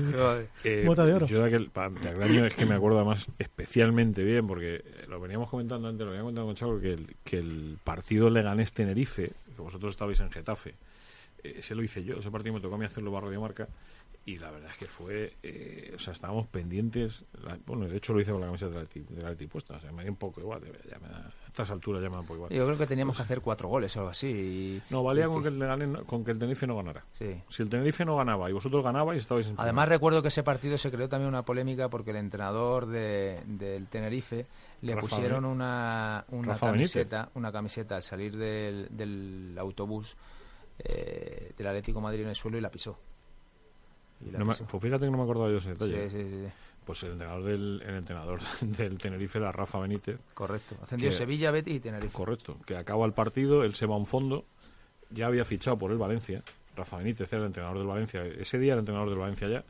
[0.63, 1.25] Eh, Bota de oro.
[1.25, 5.19] Yo de aquel, de aquel año es que me acuerdo además especialmente bien, porque lo
[5.19, 9.61] veníamos comentando antes, lo venía comentando con Chavo, que el, que el partido Leganés-Tenerife, que
[9.61, 10.75] vosotros estabais en Getafe,
[11.43, 13.67] eh, ese lo hice yo, ese partido me tocó a mí hacerlo barro de marca,
[14.33, 18.13] y la verdad es que fue, eh, o sea, estábamos pendientes, la- bueno, de hecho
[18.13, 20.17] lo hice con la camiseta del Atleti, del Atleti puesta, o sea, me dio un
[20.17, 22.51] poco igual, ya me a estas alturas ya me da un poco igual.
[22.51, 24.27] Yo creo que teníamos que hacer cuatro goles o algo así.
[24.27, 27.03] y- No, valía y con que- el con que el Tenerife no ganara.
[27.11, 27.41] Sí.
[27.49, 30.77] Si el Tenerife no ganaba y vosotros ganabais, estabais en Además recuerdo que ese partido
[30.77, 34.45] se creó también una polémica porque el entrenador de, del Tenerife
[34.81, 36.93] le Rafa pusieron una, una Rafa Benítez.
[36.93, 40.15] camiseta, una camiseta al salir del, del autobús
[40.77, 42.97] eh, del Atlético de Madrid en el suelo y la pisó.
[44.25, 46.09] Y la No me- pues fíjate que no me acordaba yo ese detalle.
[46.09, 46.51] Sí, sí, sí, sí.
[46.85, 50.75] Pues el entrenador del, el entrenador del Tenerife era Rafa Benítez, correcto.
[50.81, 52.13] Ascendió Que- Sevilla, Betis y Tenerife.
[52.13, 54.45] correcto, que acaba el partido, él se va a un fondo,
[55.11, 56.41] ya había fichado por el Valencia,
[56.75, 59.63] Rafa Benítez era el entrenador del Valencia, ese día era el entrenador del Valencia ya,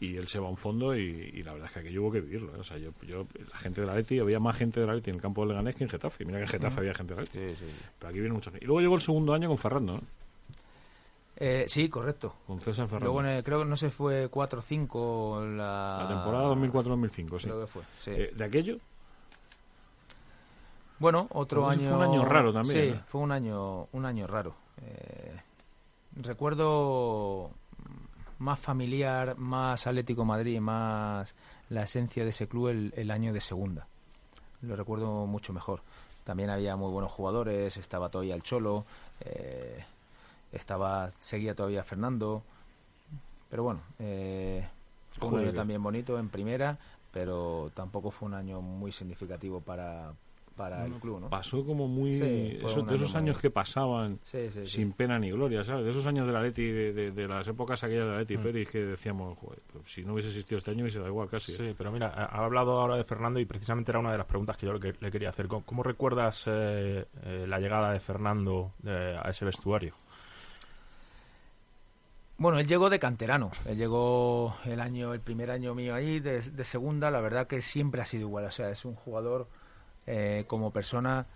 [0.00, 1.00] y él se va a un fondo y,
[1.34, 2.54] y la verdad es que aquello hubo que vivirlo.
[2.54, 2.58] ¿eh?
[2.58, 5.10] O sea, yo, yo, la gente de la Leti, había más gente de la Leti
[5.10, 6.24] en el campo del Leganés que en Getafe.
[6.24, 7.38] Mira que en Getafe había gente de la Leti.
[7.38, 7.72] Sí, sí.
[7.98, 8.64] Pero aquí viene mucha gente.
[8.64, 10.02] Y luego llegó el segundo año con Ferrando, ¿no?
[11.36, 12.34] Eh, sí, correcto.
[12.46, 13.12] Con César Ferrando.
[13.12, 15.98] Luego el- creo que no sé fue 4 o 5 la...
[16.02, 17.44] La temporada 2004-2005, sí.
[17.48, 18.10] Creo que fue, sí.
[18.12, 18.78] Eh, de aquello,
[20.98, 21.88] Bueno, otro año.
[21.88, 23.00] fue un año raro también, Sí, ¿eh?
[23.06, 24.54] fue un año, un año raro.
[24.82, 25.36] Eh,
[26.16, 27.50] recuerdo
[28.38, 31.34] más familiar, más Atlético Madrid, más
[31.68, 33.86] la esencia de ese club el, el año de segunda.
[34.62, 35.82] Lo recuerdo mucho mejor.
[36.22, 38.86] También había muy buenos jugadores, estaba todavía el Cholo,
[39.20, 39.84] eh,
[40.54, 42.42] estaba seguía todavía Fernando.
[43.50, 44.66] Pero bueno, eh,
[45.18, 46.78] fue un año también bonito en primera,
[47.12, 50.12] pero tampoco fue un año muy significativo para,
[50.56, 51.28] para el club, ¿no?
[51.28, 52.14] pasó como muy...
[52.14, 54.66] Sí, eso- de esos muy- años que pasaban Sí, sí, sí.
[54.66, 55.84] sin pena ni gloria, ¿sabes?
[55.84, 58.20] De esos años de la Leti, de, de- de las épocas aquellas de la Mm.
[58.20, 61.28] Leti Peris que decíamos, joder, pues si no hubiese existido este año hubiese dado igual
[61.28, 61.52] casi.
[61.52, 61.56] ¿eh?
[61.56, 64.26] Sí, pero mira, ha ha hablado ahora de Fernando y precisamente era una de las
[64.26, 65.46] preguntas que yo le, le quería hacer.
[65.46, 69.94] ¿Cómo, cómo recuerdas eh, eh, la llegada de Fernando eh, a ese vestuario?
[72.36, 73.52] Bueno, él llegó de canterano.
[73.64, 77.10] Él llegó el año, el primer año mío ahí de, segunda.
[77.10, 78.44] La verdad que siempre ha sido igual.
[78.46, 79.48] O sea, es un jugador
[80.06, 81.26] eh, como persona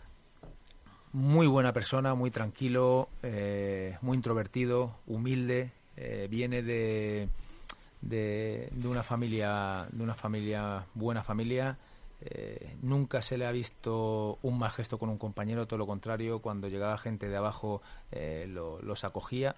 [1.13, 5.71] muy buena persona, muy tranquilo, eh, muy introvertido, humilde.
[5.97, 7.29] eh, viene de,
[8.03, 11.79] de, de una familia, de una familia buena familia.
[12.21, 16.41] Eh, nunca se le ha visto un mal gesto con un compañero, todo lo contrario,
[16.41, 17.81] cuando llegaba gente de abajo
[18.11, 19.55] eh, lo- los acogía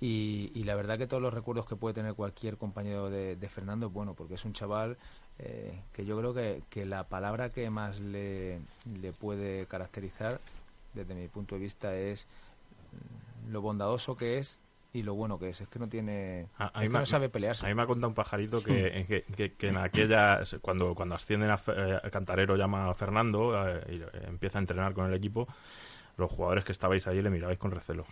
[0.00, 3.48] y, y la verdad que todos los recuerdos que puede tener cualquier compañero de, de
[3.48, 4.96] Fernando es bueno, porque es un chaval
[5.38, 8.60] eh, que yo creo que, que la palabra que más le,
[9.00, 10.40] le puede caracterizar,
[10.94, 12.26] desde mi punto de vista, es
[13.46, 14.58] mm, lo bondadoso que es
[14.92, 15.60] y lo bueno que es.
[15.60, 16.46] Es que no tiene.
[16.58, 17.64] A- mí no sabe pelearse.
[17.64, 21.14] A mí me ha contado un pajarito que, que, que- que en aquella, cuando, cuando
[21.14, 25.14] ascienden a, eh, Cantarero, llama a Fernando eh, y eh, empieza a entrenar con el
[25.14, 25.46] equipo,
[26.16, 28.04] los jugadores que estabais ahí le mirabais con recelo.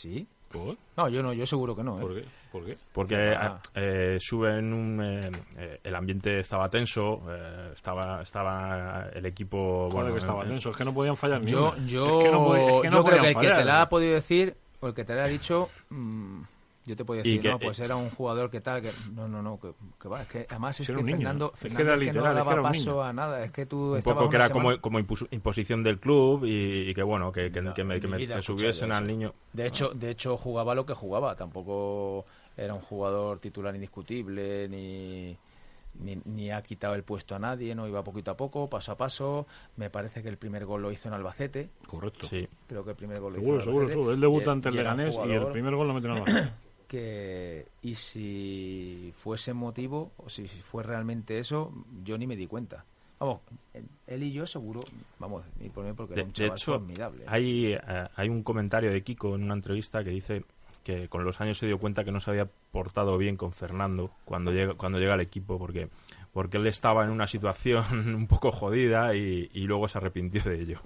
[0.00, 0.26] ¿Sí?
[0.50, 0.76] ¿Por?
[0.96, 1.98] No, yo no, yo seguro que no.
[1.98, 2.00] ¿eh?
[2.00, 2.24] ¿Por qué?
[2.50, 2.78] ¿Por qué?
[2.92, 3.60] Porque Ah.
[3.74, 9.88] eh, suben un, eh, eh, el ambiente estaba tenso, eh, estaba, estaba el equipo...
[9.90, 11.86] Joder, bueno, que estaba eh, tenso, es que no podían fallar ni Yo, una.
[11.86, 13.58] yo, es que no, es que no yo creo que el que fallar.
[13.58, 16.40] te la ha podido decir o el que te la ha dicho, mm,
[16.90, 19.26] yo te puedo Y decir, que- no, pues era un jugador que tal, que no,
[19.26, 21.52] no, no, que, que va, es que además es que Fernando, ¿no?
[21.54, 23.02] Es que Fernando era es que no es que daba paso niño.
[23.02, 24.98] a nada, es que tú un estabas poco que era como, semana- como
[25.30, 29.06] imposición del club y, y que bueno, que, que, que me, que me- subiesen al
[29.06, 29.32] niño.
[29.52, 32.26] De hecho, de hecho jugaba lo que jugaba, tampoco
[32.56, 35.36] era un jugador titular indiscutible ni
[35.92, 38.96] ni, ni ha quitado el puesto a nadie, no iba poquito a poco, paso a
[38.96, 39.48] paso.
[39.76, 41.68] Me parece que el primer gol lo hizo en Albacete.
[41.84, 42.28] Correcto.
[42.28, 42.46] Sí.
[42.68, 43.92] Creo que el primer gol lo Seguro, hizo en seguro, Albacete.
[43.98, 44.14] seguro.
[44.14, 46.52] Él debuta ante el Leganés y el primer gol lo mete en Albacete.
[46.90, 51.72] que y si fuese motivo o si fue realmente eso,
[52.02, 52.84] yo ni me di cuenta.
[53.20, 53.40] Vamos,
[54.08, 54.80] él y yo seguro,
[55.20, 57.24] vamos, y por mí porque De, era un de chaval hecho, formidable.
[57.28, 57.78] hay, eh,
[58.16, 60.42] hay un comentario de Kiko en una entrevista que dice
[60.82, 64.10] que con los años se dio cuenta que no se había portado bien con Fernando
[64.24, 65.90] cuando llega, cuando llega al equipo, porque,
[66.32, 67.84] porque él estaba en una situación
[68.16, 70.80] un poco jodida y, y luego se arrepintió de ello.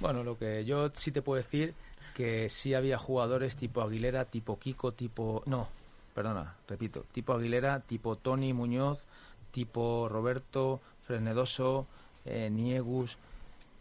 [0.00, 1.72] Bueno, lo que yo sí te puedo decir
[2.16, 5.42] que sí había jugadores tipo Aguilera, tipo Kiko, tipo...
[5.44, 5.68] No,
[6.14, 9.04] perdona, repito, tipo Aguilera, tipo Tony Muñoz,
[9.50, 11.86] tipo Roberto, Frenedoso,
[12.24, 13.18] eh, Niegus,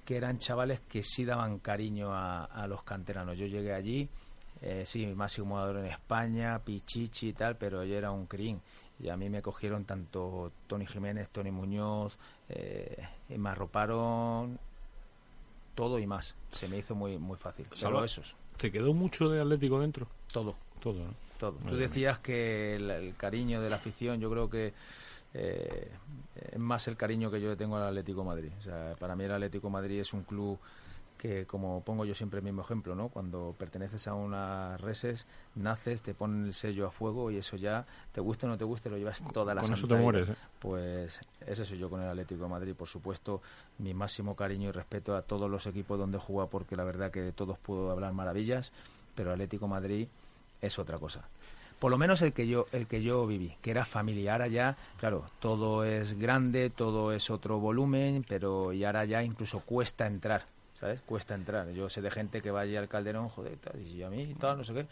[0.04, 3.38] que eran chavales que sí daban cariño a, los canteranos.
[3.38, 4.10] Yo llegué allí,
[4.62, 8.60] eh, sí, máximo jugador en España, Pichichi y tal, pero yo era un crin.
[9.00, 12.18] Y a mí me cogieron tanto Tony Jiménez, Tony Muñoz,
[12.50, 14.60] eh, me arroparon
[15.76, 16.36] todo y más.
[16.52, 17.68] Se me hizo muy muy fácil.
[17.74, 20.08] Solo esos, ¿Te quedó mucho de Atlético dentro?
[20.32, 21.14] todo, Todo, ¿no?
[21.38, 21.54] todo.
[21.60, 24.74] Madre Tú decías que el, el cariño de la afición, yo creo que
[25.34, 25.92] eh,
[26.52, 28.52] es más el cariño que yo le tengo al Atlético de Madrid.
[28.58, 30.58] O sea, para mí el Atlético de Madrid es un club
[31.28, 33.10] que, como pongo yo siempre el mismo ejemplo, ¿no?
[33.10, 37.86] Cuando perteneces a unas reses, naces, te ponen el sello a fuego y eso ya,
[38.12, 40.36] te guste o no te guste, lo llevas toda la Con eso te mueres, ¿eh?
[40.60, 42.76] Pues ese soy yo con el Atlético de Madrid.
[42.76, 43.42] Por supuesto,
[43.80, 47.22] mi máximo cariño y respeto a todos los equipos donde juega, porque la verdad que
[47.22, 48.72] de todos puedo hablar maravillas,
[49.16, 50.08] pero Atlético de Madrid
[50.62, 51.28] es otra cosa.
[51.80, 55.26] Por lo menos el que yo el que yo viví, que era familiar allá, claro,
[55.40, 60.46] todo es grande, todo es otro volumen, pero y ahora ya incluso cuesta entrar,
[61.06, 61.70] Cuesta entrar.
[61.72, 64.64] Yo sé de gente que vaya al Calderón, joder, y a mí y tal, no
[64.64, 64.88] sé qué.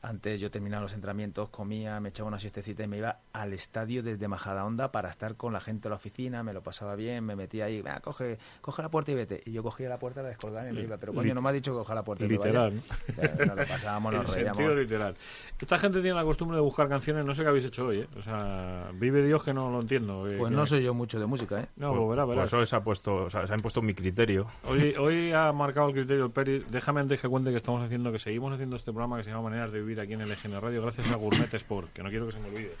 [0.00, 4.02] Antes yo terminaba los entrenamientos, comía, me echaba una siestecita y me iba al estadio
[4.02, 7.34] desde Majadahonda para estar con la gente de la oficina, me lo pasaba bien, me
[7.34, 9.42] metía ahí, "Venga, coge, coge la puerta y vete.
[9.44, 10.98] Y yo cogía la puerta, la descolgaba y me iba.
[10.98, 12.70] Pero coño, no me ha dicho que coja la puerta y me vaya.
[12.70, 12.80] Literal, ¿no?
[12.80, 14.56] O sea, nos lo pasábamos, nos en reíamos.
[14.56, 15.16] sentido literal.
[15.60, 18.08] Esta gente tiene la costumbre de buscar canciones, no sé qué habéis hecho hoy, ¿eh?
[18.16, 20.28] O sea, vive Dios que no lo entiendo.
[20.28, 21.66] eh, Pues que- no soy yo mucho de música, ¿eh?
[21.76, 22.42] No, Pues- pues verá, verá.
[22.42, 24.46] pues hoy se ha puesto, o sea, se ha impuesto mi criterio.
[24.64, 26.64] Hoy, hoy ha marcado el criterio el Peri.
[26.70, 29.42] Déjame antes que cuente que estamos haciendo, que seguimos haciendo este programa que se llama
[29.44, 32.26] Maneras de Vivir aquí en el EGN Radio, gracias a Gourmet Sport, que no quiero
[32.26, 32.74] que se me olvide.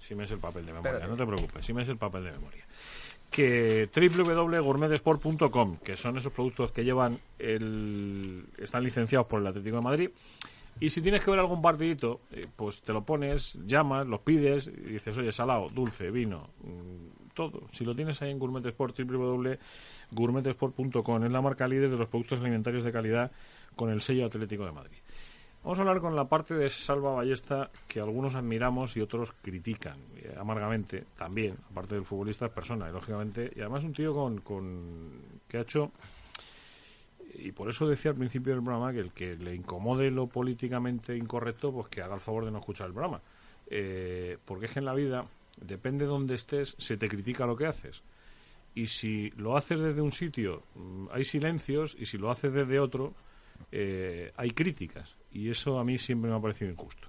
[0.00, 1.10] Si me es el papel de memoria, Espérate.
[1.10, 2.64] no te preocupes, si me es el papel de memoria.
[3.30, 8.44] Que www.gourmetsport.com, que son esos productos que llevan el.
[8.58, 10.10] están licenciados por el Atlético de Madrid.
[10.78, 14.66] Y si tienes que ver algún partidito, eh, pues te lo pones, llamas, los pides
[14.66, 17.62] y dices, oye, salado, dulce, vino, mm, todo.
[17.72, 22.40] Si lo tienes ahí en Gourmet Sport, www.gourmetsport.com, es la marca líder de los productos
[22.40, 23.32] alimentarios de calidad
[23.74, 24.98] con el sello Atlético de Madrid.
[25.66, 29.98] Vamos a hablar con la parte de Salva Ballesta que algunos admiramos y otros critican
[30.14, 34.42] eh, amargamente también, aparte del futbolista es persona, y lógicamente, y además un tío con,
[34.42, 35.10] con
[35.48, 35.90] que ha hecho
[37.34, 41.16] y por eso decía al principio del programa que el que le incomode lo políticamente
[41.16, 43.20] incorrecto, pues que haga el favor de no escuchar el programa.
[43.68, 45.26] Eh, porque es que en la vida,
[45.60, 48.04] depende de dónde estés, se te critica lo que haces.
[48.76, 52.78] Y si lo haces desde un sitio, mm, hay silencios, y si lo haces desde
[52.78, 53.14] otro,
[53.72, 55.16] eh, hay críticas.
[55.36, 57.08] Y eso a mí siempre me ha parecido injusto.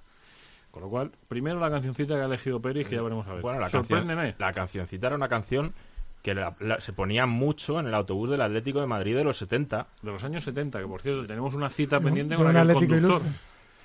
[0.71, 3.41] Con lo cual, primero la cancioncita que ha elegido Pérez, que ya veremos a ver.
[3.41, 4.35] Bueno, la, canción, Sorpréndeme.
[4.37, 5.73] la cancioncita era una canción
[6.21, 9.37] que la- la- se ponía mucho en el autobús del Atlético de Madrid de los
[9.37, 9.87] 70.
[10.01, 13.21] de los años 70, que por cierto tenemos una cita pendiente con aquel Atlético conductor.
[13.21, 13.31] ilustre.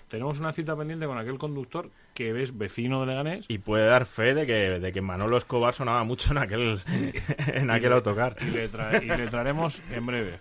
[0.09, 4.05] Tenemos una cita pendiente con aquel conductor que es vecino de Leganés Y puede dar
[4.05, 6.81] fe de que, de que Manolo Escobar sonaba mucho en aquel,
[7.47, 8.37] en aquel autocar.
[8.43, 10.39] y le, trae- y le traeremos en breve.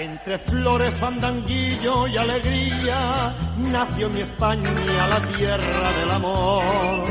[0.00, 7.04] Entre flores, fandanguillo y alegría nació mi España, la tierra del amor.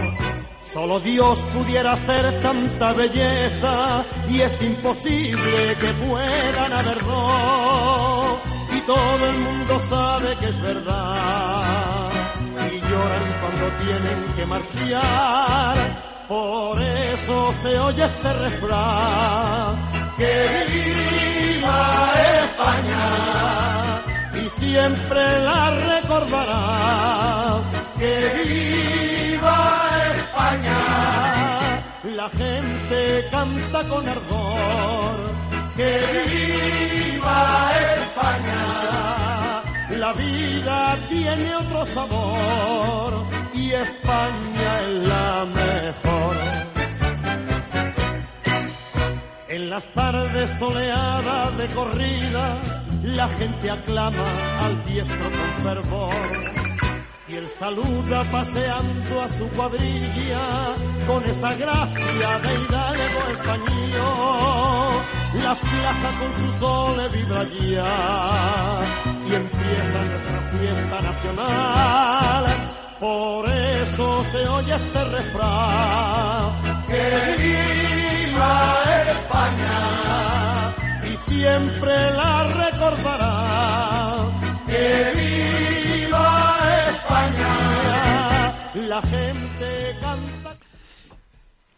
[0.72, 8.38] Solo Dios pudiera hacer tanta belleza y es imposible que puedan haber dos.
[8.72, 12.10] Y todo el mundo sabe que es verdad
[12.72, 16.04] y lloran cuando tienen que marchar.
[16.30, 20.36] Por eso se oye este refrán que
[20.74, 23.06] viva España.
[24.34, 27.62] Y siempre la recordará
[28.00, 28.14] que
[28.50, 29.60] viva
[30.16, 30.80] España.
[32.04, 35.16] La gente canta con ardor
[35.76, 35.92] que
[36.34, 38.64] viva España.
[39.92, 46.67] La vida tiene otro sabor y España es la mejor
[49.58, 52.62] en las tardes soleadas de corrida,
[53.02, 54.26] la gente aclama
[54.60, 56.14] al diestro con fervor.
[57.28, 60.46] Y él saluda paseando a su cuadrilla
[61.08, 65.06] con esa gracia de hidalgo español.
[65.44, 67.44] La plaza con su sol vibra
[67.74, 68.82] ya
[69.28, 72.46] y empieza nuestra fiesta nacional.
[73.00, 76.62] Por eso se oye este refrán.
[76.88, 78.87] Que viva
[81.38, 84.26] siempre la recordará.
[84.66, 86.60] Que viva
[86.92, 88.72] España.
[88.88, 90.56] La gente canta.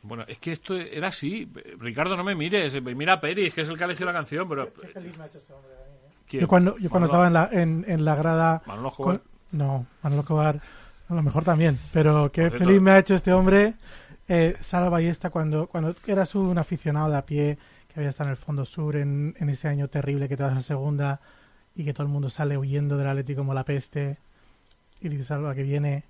[0.04, 1.52] Bueno, es que esto era así.
[1.80, 2.82] Ricardo, no me mires.
[2.82, 4.70] Mira a Peris, que es el que ha elegido la canción, pero...
[6.28, 6.42] ¿Quién?
[6.42, 8.62] Yo cuando, yo cuando estaba en la, en, en la grada...
[8.66, 9.22] Manolo con- Jover.
[9.52, 10.60] no, Manolo Cobar,
[11.10, 13.74] a lo mejor también, pero qué Por cierto- feliz me ha hecho este hombre,
[14.28, 17.58] eh, Sala Ballesta, cuando, cuando eras un aficionado de a pie,
[18.00, 20.62] había estado en el Fondo Sur en, en ese año terrible que te vas a
[20.62, 21.22] segunda
[21.76, 24.18] y que todo el mundo sale huyendo del Atlético como la peste
[25.02, 26.04] y dices Salva que viene...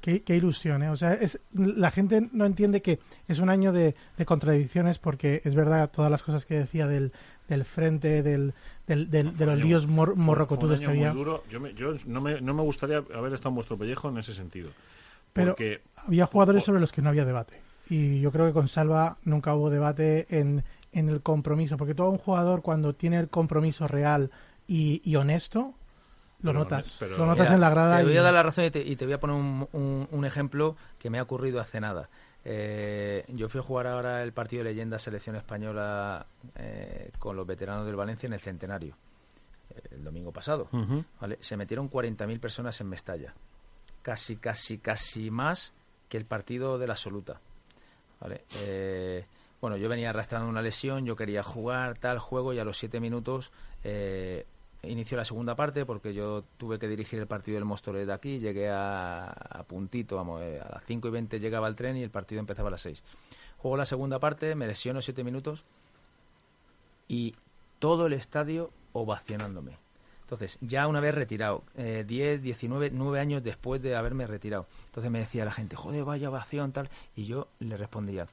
[0.00, 0.88] Qué, qué ilusión, ¿eh?
[0.90, 5.40] O sea, es, la gente no entiende que es un año de, de contradicciones porque
[5.44, 7.12] es verdad todas las cosas que decía del,
[7.46, 8.52] del frente, del,
[8.88, 11.12] del, del- de los año- líos mor- morrocotudos que había.
[11.12, 11.44] duro.
[11.48, 14.34] Yo, me- yo no, me, no me gustaría haber estado en vuestro pellejo en ese
[14.34, 14.70] sentido.
[15.32, 17.60] Pero Porque había jugadores por- sobre los que no había debate.
[17.88, 21.76] Y yo creo que con Salva nunca hubo debate en, en el compromiso.
[21.76, 24.30] Porque todo un jugador cuando tiene el compromiso real
[24.66, 25.74] y, y honesto,
[26.40, 26.96] lo Pero notas.
[26.98, 27.98] pero- lo notas Mira, en la grada.
[27.98, 29.68] Te voy y- a dar la razón y te, y te voy a poner un,
[29.72, 32.08] un- un ejemplo que me ha ocurrido hace nada.
[32.44, 36.26] Eh, yo fui a jugar ahora el partido de leyenda selección española
[36.56, 38.96] eh, con los veteranos del Valencia en el centenario,
[39.70, 40.68] eh, el domingo pasado.
[41.20, 41.38] ¿vale?
[41.40, 43.32] Se metieron 40.000 personas en Mestalla.
[44.02, 45.72] Casi, casi, casi más
[46.08, 47.38] que el partido de la absoluta.
[48.20, 48.42] ¿vale?
[48.56, 49.24] Eh,
[49.62, 52.98] bueno, yo venía arrastrando una lesión, yo quería jugar tal juego y a los siete
[52.98, 53.52] minutos
[53.84, 54.44] eh,
[54.82, 58.40] inició la segunda parte porque yo tuve que dirigir el partido del Móstoles de aquí,
[58.40, 62.10] llegué a, puntito, vamos, eh, a las 5 y 20 llegaba el tren y el
[62.10, 63.04] partido empezaba a las 6.
[63.58, 65.64] Juego la segunda parte, me lesiono siete minutos
[67.06, 67.36] y
[67.78, 69.78] todo el estadio ovacionándome.
[70.22, 74.66] Entonces, ya una vez retirado, eh, 10, 19, 9 años después de haberme retirado.
[74.86, 76.88] Entonces me decía la gente, joder, vaya ovación, tal.
[77.14, 78.26] Y yo le respondía,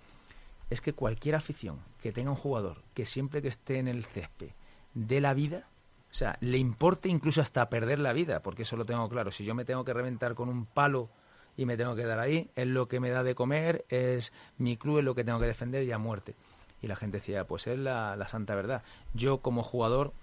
[0.69, 4.51] es que cualquier afición que tenga un jugador que siempre que esté en el césped
[4.93, 5.67] dé la vida,
[6.11, 9.31] o sea, le importe incluso hasta perder la vida, porque eso lo tengo claro.
[9.31, 11.09] Si yo me tengo que reventar con un palo
[11.55, 14.77] y me tengo que dar ahí, es lo que me da de comer, es mi
[14.77, 16.35] club, es lo que tengo que defender y a muerte.
[16.81, 18.83] Y la gente decía, pues es la, la santa verdad.
[19.13, 20.13] Yo como jugador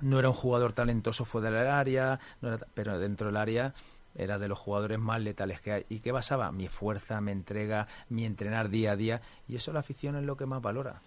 [0.00, 3.74] no era un jugador talentoso fuera del área, no pero dentro del área
[4.14, 5.86] era de los jugadores más letales que hay.
[5.88, 6.52] ¿Y qué basaba?
[6.52, 9.20] Mi fuerza, mi entrega, mi entrenar día a día.
[9.48, 11.00] Y eso la afición es lo que más valora.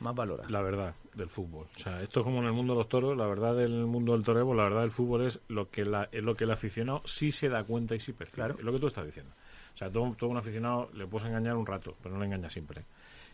[0.00, 0.44] Más valora.
[0.48, 1.66] la verdad del fútbol.
[1.76, 4.12] O sea, esto es como en el mundo de los toros, la verdad del mundo
[4.12, 6.50] del toreo, pues la verdad del fútbol es lo que la, es lo que el
[6.50, 8.36] aficionado sí se da cuenta y sí percibe.
[8.36, 8.54] Claro.
[8.58, 9.32] Es lo que tú estás diciendo.
[9.74, 12.52] O sea, todo, todo un aficionado le puedes engañar un rato, pero no le engañas
[12.52, 12.84] siempre.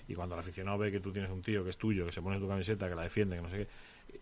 [0.09, 2.20] Y cuando el aficionado ve que tú tienes un tío que es tuyo, que se
[2.20, 3.68] pone tu camiseta, que la defiende, que no sé qué,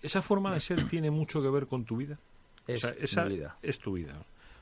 [0.02, 2.18] esa forma de ser tiene mucho que ver con tu vida.
[2.66, 3.56] Es o sea, esa vida.
[3.62, 4.14] es tu vida.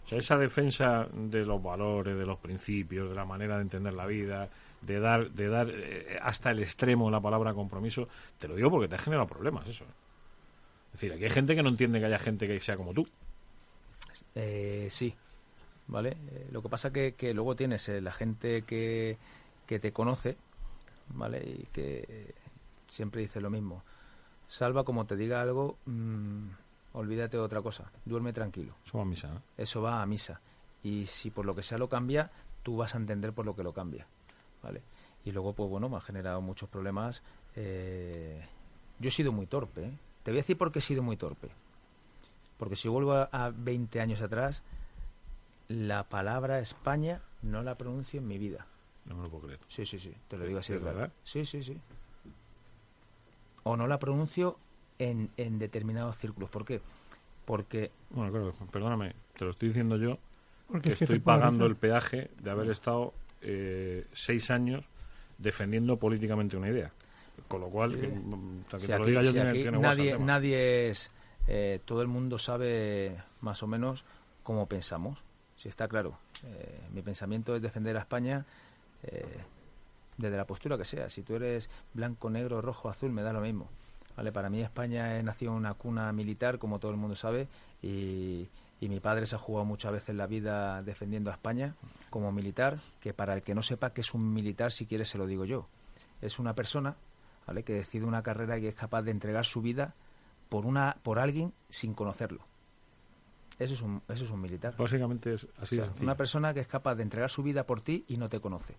[0.04, 3.92] O sea, esa defensa de los valores, de los principios, de la manera de entender
[3.92, 4.48] la vida,
[4.80, 8.08] de dar, de dar eh, hasta el extremo la palabra compromiso,
[8.38, 9.84] te lo digo porque te ha generado problemas eso.
[9.84, 9.94] ¿eh?
[10.86, 13.06] Es decir, aquí hay gente que no entiende que haya gente que sea como tú.
[14.34, 15.14] Eh, sí,
[15.86, 16.16] ¿vale?
[16.32, 19.18] Eh, lo que pasa que, que luego tienes la gente que,
[19.66, 20.36] que te conoce,
[21.08, 21.38] ¿vale?
[21.38, 22.34] Y que
[22.88, 23.84] siempre dice lo mismo.
[24.48, 26.48] Salva, como te diga algo, mm,
[26.92, 27.90] olvídate de otra cosa.
[28.04, 28.74] Duerme tranquilo.
[28.84, 29.42] Eso va a misa, ¿no?
[29.56, 30.40] Eso va a misa.
[30.82, 32.30] Y si por lo que sea lo cambia,
[32.62, 34.06] tú vas a entender por lo que lo cambia,
[34.62, 34.82] ¿vale?
[35.24, 37.22] Y luego, pues bueno, me ha generado muchos problemas.
[37.54, 38.42] Eh,
[38.98, 39.98] yo he sido muy torpe, ¿eh?
[40.22, 41.48] Te voy a decir por qué he sido muy torpe.
[42.58, 44.62] Porque si vuelvo a, a 20 años atrás,
[45.68, 48.66] la palabra España no la pronuncio en mi vida.
[49.06, 49.60] No me lo puedo creer.
[49.68, 51.12] Sí, sí, sí, te lo digo así ¿Es de verdad?
[51.24, 51.80] Sí, sí, sí.
[53.62, 54.58] O no la pronuncio
[55.00, 56.48] en, en determinados círculos.
[56.50, 56.80] ¿Por qué?
[57.44, 60.18] Porque Bueno, claro, perdóname, te lo estoy diciendo yo,
[60.68, 64.84] porque que es que estoy pagando el peaje de haber estado eh, seis años
[65.38, 66.92] defendiendo políticamente una idea.
[67.48, 69.52] Con lo cual, que, mm, o sea, que Si te lo diga yo si tiene,
[69.52, 71.10] tiene nadie, nadie es.
[71.48, 74.04] eh, todo el mundo sabe más o menos
[74.42, 75.18] cómo pensamos.
[75.56, 76.18] Si está claro.
[76.44, 78.44] Eh, mi pensamiento es defender a España
[79.02, 79.24] eh,
[80.18, 81.08] desde la postura que sea.
[81.08, 83.68] Si tú eres blanco, negro, rojo, azul, me da lo mismo.
[84.20, 84.32] ¿Vale?
[84.32, 87.48] Para mí España he nacido en una cuna militar, como todo el mundo sabe,
[87.80, 91.74] y, y mi padre se ha jugado muchas veces la vida defendiendo a España
[92.10, 95.16] como militar, que para el que no sepa que es un militar, si quiere se
[95.16, 95.68] lo digo yo.
[96.20, 96.96] Es una persona
[97.46, 97.62] ¿vale?
[97.62, 99.94] que decide una carrera y es capaz de entregar su vida
[100.50, 102.44] por, una, por alguien sin conocerlo.
[103.58, 104.74] Eso es un, eso es un militar.
[104.76, 106.04] Básicamente es O así sea, sencillo.
[106.04, 108.76] una persona que es capaz de entregar su vida por ti y no te conoce.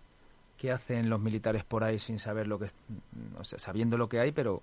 [0.56, 2.74] ¿Qué hacen los militares por ahí sin saber lo que es,
[3.36, 4.62] o sea, sabiendo lo que hay, pero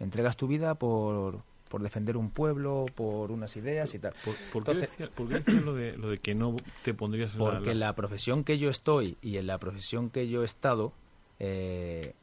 [0.00, 4.12] entregas tu vida por, por defender un pueblo, por unas ideas y tal?
[4.24, 7.34] ¿Por, por qué Entonces- decía- por qué lo de, lo de que no te pondrías
[7.34, 10.28] en la- Porque en la- la profesión que yo estoy y en la profesión que
[10.28, 10.92] yo he estado,
[11.38, 12.14] eh,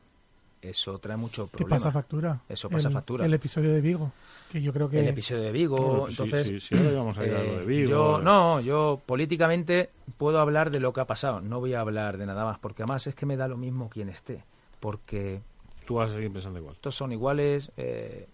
[0.61, 1.77] eso trae mucho problema.
[1.77, 2.41] pasa factura.
[2.47, 3.25] Eso pasa el, factura.
[3.25, 4.11] El episodio de Vigo,
[4.51, 4.99] que yo creo que...
[4.99, 6.47] El episodio de Vigo, sí, entonces...
[6.47, 7.89] sí, sí, ahora vamos a ir a lo de eh, Vigo.
[7.89, 12.17] Yo, no, yo políticamente puedo hablar de lo que ha pasado, no voy a hablar
[12.19, 14.43] de nada más, porque además es que me da lo mismo quien esté,
[14.79, 15.41] porque
[15.95, 16.75] Vas a seguir pensando igual.
[16.79, 17.71] todos son iguales.
[17.77, 18.27] eh,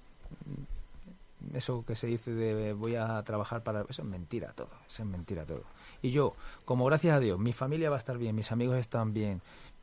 [1.53, 3.81] eso que se dice de voy a trabajar para...
[3.81, 5.63] Eso es mentira todo, eso es mentira todo.
[6.01, 6.33] Y yo,
[6.65, 9.41] como gracias a Dios, mi familia va a estar bien, mis amigos están bien,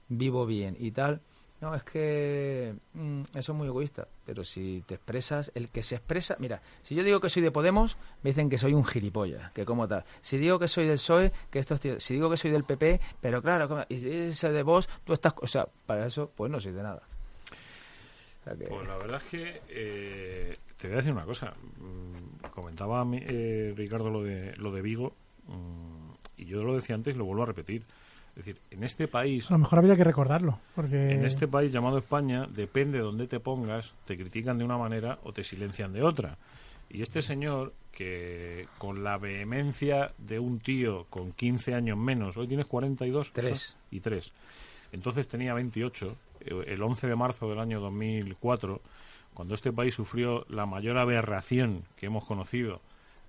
[0.08, 1.20] vivo bien y tal,
[1.60, 4.06] no, es que mm, eso es muy egoísta.
[4.26, 6.36] Pero si te expresas, el que se expresa...
[6.38, 9.64] Mira, si yo digo que soy de Podemos, me dicen que soy un gilipollas, que
[9.64, 10.04] como tal.
[10.20, 12.02] Si digo que soy del PSOE, que estos tíos...
[12.02, 15.34] Si digo que soy del PP, pero claro, y si soy de vos, tú estás...
[15.40, 17.02] O sea, para eso, pues no soy de nada.
[18.44, 21.52] O sea que- Pues la verdad es que eh, te voy a decir una cosa.
[21.78, 25.14] Mm, comentaba mi- eh, Ricardo lo de, lo de Vigo
[25.48, 27.82] mm, y yo lo decía antes y lo vuelvo a repetir.
[28.36, 31.12] Es decir, en este país, A lo mejor habría que recordarlo, porque...
[31.12, 35.20] en este país llamado España, depende de dónde te pongas, te critican de una manera
[35.22, 36.36] o te silencian de otra.
[36.90, 42.48] Y este señor, que con la vehemencia de un tío con 15 años menos, hoy
[42.48, 43.76] tienes 42 Tres.
[43.92, 44.32] y 3.
[44.92, 46.14] Entonces tenía 28, eh,
[46.44, 48.80] el 11 de marzo del año 2004,
[49.32, 52.80] cuando este país sufrió la mayor aberración que hemos conocido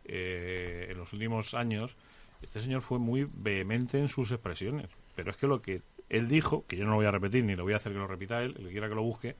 [0.05, 1.95] eh, en los últimos años,
[2.41, 4.88] este señor fue muy vehemente en sus expresiones.
[5.16, 7.55] Pero es que lo que él dijo, que yo no lo voy a repetir ni
[7.55, 9.36] lo voy a hacer que lo repita él, el que quiera que lo busque,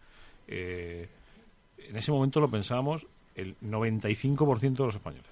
[0.48, 1.08] eh,
[1.78, 3.06] en ese momento lo pensábamos
[3.36, 5.30] el 95% de los españoles.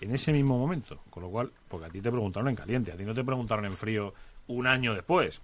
[0.00, 0.98] En ese mismo momento.
[1.10, 3.64] Con lo cual, porque a ti te preguntaron en caliente, a ti no te preguntaron
[3.64, 4.14] en frío
[4.48, 5.40] un año después.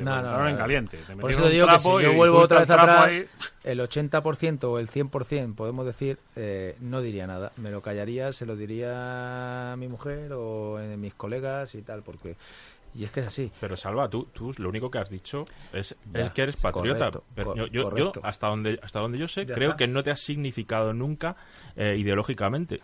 [0.00, 0.98] Te No, no, no, en caliente.
[1.06, 3.26] Te Por eso te digo que si yo vuelvo otra vez atrás, ahí.
[3.64, 7.52] el 80% o el 100%, podemos decir, eh, no diría nada.
[7.56, 12.02] Me lo callaría, se lo diría a mi mujer o a mis colegas y tal,
[12.02, 12.36] porque...
[12.94, 13.52] Y es que es así.
[13.60, 16.98] Pero Salva, tú, tú lo único que has dicho es, Ya, es que eres patriota.
[17.10, 18.20] correcto, pero yo, yo- yo, correcto.
[18.24, 19.76] hasta donde hasta donde yo sé, Ya creo está.
[19.76, 21.36] que no te has significado nunca
[21.76, 22.80] eh, ideológicamente.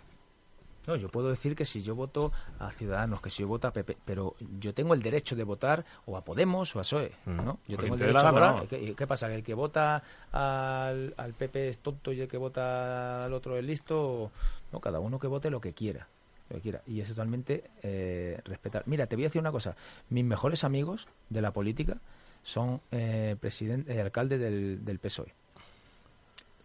[0.86, 3.72] No, yo puedo decir que si yo voto a Ciudadanos, que si yo voto a
[3.72, 7.36] PP, pero yo tengo el derecho de votar o a Podemos o a PSOE, Mm.
[7.44, 7.58] ¿no?
[7.66, 8.62] Yo tengo el derecho gana, votar.
[8.62, 8.68] ¿no?
[8.68, 9.28] ¿Qué, qué pasa?
[9.28, 13.56] ¿Que el que vota al, al PP es tonto y el que vota al otro
[13.56, 14.30] es listo?
[14.72, 16.06] No, cada uno que vote lo que quiera.
[16.48, 16.82] Lo que quiera.
[16.86, 18.84] Y es totalmente eh, respetar.
[18.86, 19.74] Mira, te voy a decir una cosa.
[20.10, 21.96] Mis mejores amigos de la política
[22.44, 25.34] son eh, presidente, eh, alcalde del, del PSOE.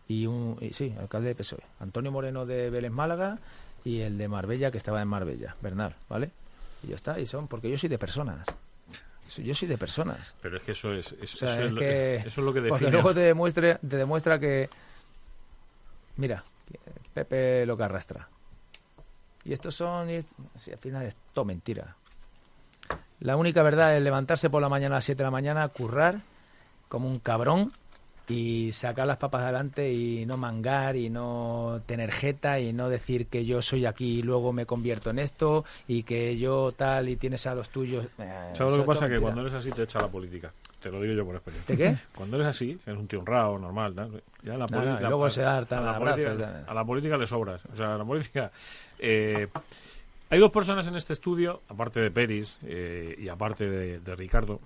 [0.08, 1.64] Y un, y sí, alcalde del PSOE.
[1.80, 3.40] Antonio Moreno de Vélez Málaga
[3.84, 6.32] y el de Marbella que estaba en Marbella, Bernal, ¿vale?
[6.84, 8.48] Y ya está, y son, porque yo soy de personas.
[9.28, 10.36] So- Yo soy de personas.
[10.42, 12.54] Pero es que eso es, es- O sea, eso, es es lo, eso es lo
[12.54, 12.92] que Porque define.
[12.92, 14.70] luego te, demuestre, te demuestra que.
[16.18, 16.44] Mira,
[17.14, 18.28] Pepe lo que arrastra.
[19.46, 20.10] Y estos son.
[20.10, 20.20] Y
[20.56, 21.96] sí, al final es todo mentira.
[23.22, 26.20] La única verdad es levantarse por la mañana a las 7 de la mañana, currar
[26.90, 27.72] como un cabrón
[28.32, 33.28] y sacar las papas adelante y no mangar y no tener jeta y no decir
[33.28, 37.16] que yo soy aquí y luego me convierto en esto y que yo tal y
[37.16, 38.06] tienes a los tuyos.
[38.20, 39.02] Eh, ¿Sabes lo que pasa?
[39.06, 39.22] Que mentira.
[39.22, 40.52] cuando eres así te echa la política.
[40.80, 41.76] Te lo digo yo por experiencia.
[41.76, 41.96] ¿De qué?
[42.16, 43.94] Cuando eres así, eres un tío honrado, normal.
[43.94, 46.86] tal, Ya la No, no, la- luego se da a, la abrazo política, a la
[46.86, 47.62] política le sobras.
[47.72, 48.52] O sea, a la política.
[48.98, 49.48] eh,
[50.30, 54.60] hay dos personas en este estudio, aparte de Peris eh, y aparte de, de Ricardo,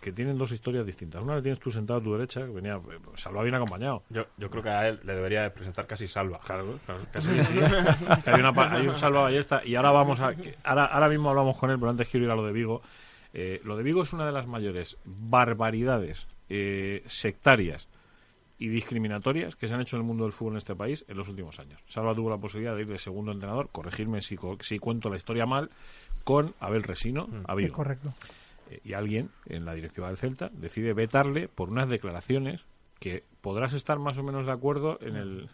[0.00, 1.22] que tienen dos historias distintas.
[1.22, 4.02] Una la tienes tú sentado a tu derecha, que venía, eh, Salva bien acompañado.
[4.10, 6.40] Yo, yo creo que a él le debería de presentar casi Salva.
[6.44, 7.54] Claro, claro, casi que sí.
[8.24, 11.08] Que hay, una, pa- hay un Salva Ballesta y ahora vamos a que- ahora, ahora
[11.08, 12.82] mismo hablamos con él, pero antes quiero ir a lo de Vigo.
[13.32, 17.88] Eh, lo de Vigo es una de las mayores barbaridades eh, sectarias
[18.58, 21.16] y discriminatorias que se han hecho en el mundo del fútbol en este país en
[21.16, 21.80] los últimos años.
[21.88, 25.16] Salva tuvo la posibilidad de ir de segundo entrenador, corregirme si, co- si cuento la
[25.16, 25.70] historia mal,
[26.24, 28.12] con Abel Resino a Es correcto.
[28.70, 32.64] Eh, y alguien en la directiva del Celta decide vetarle por unas declaraciones
[32.98, 35.50] que podrás estar más o menos de acuerdo en el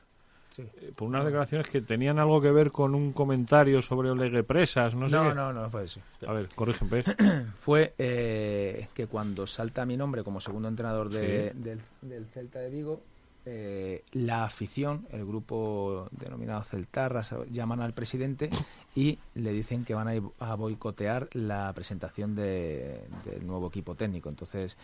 [0.51, 0.63] Sí.
[0.63, 4.95] eh, por unas declaraciones que tenían algo que ver con un comentario sobre Olegue Presas,
[4.95, 5.35] no sé No, qué.
[5.35, 6.01] no, no fue eso.
[6.27, 7.03] A ver, corrígeme.
[7.61, 11.59] Fue eh, que cuando salta mi nombre como segundo entrenador de- Sí.
[11.59, 13.03] del, del Celta de Vigo,
[13.47, 18.51] eh, la afición, el grupo denominado Celtarras, llaman al presidente
[18.95, 20.09] y le dicen que van
[20.41, 24.29] a, boicotear la presentación de- del nuevo equipo técnico.
[24.29, 24.77] Entonces,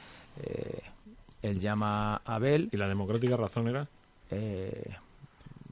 [0.42, 0.80] eh,
[1.42, 2.68] él llama a Abel.
[2.72, 3.88] ¿Y la democrática razón era?
[4.30, 4.94] eh,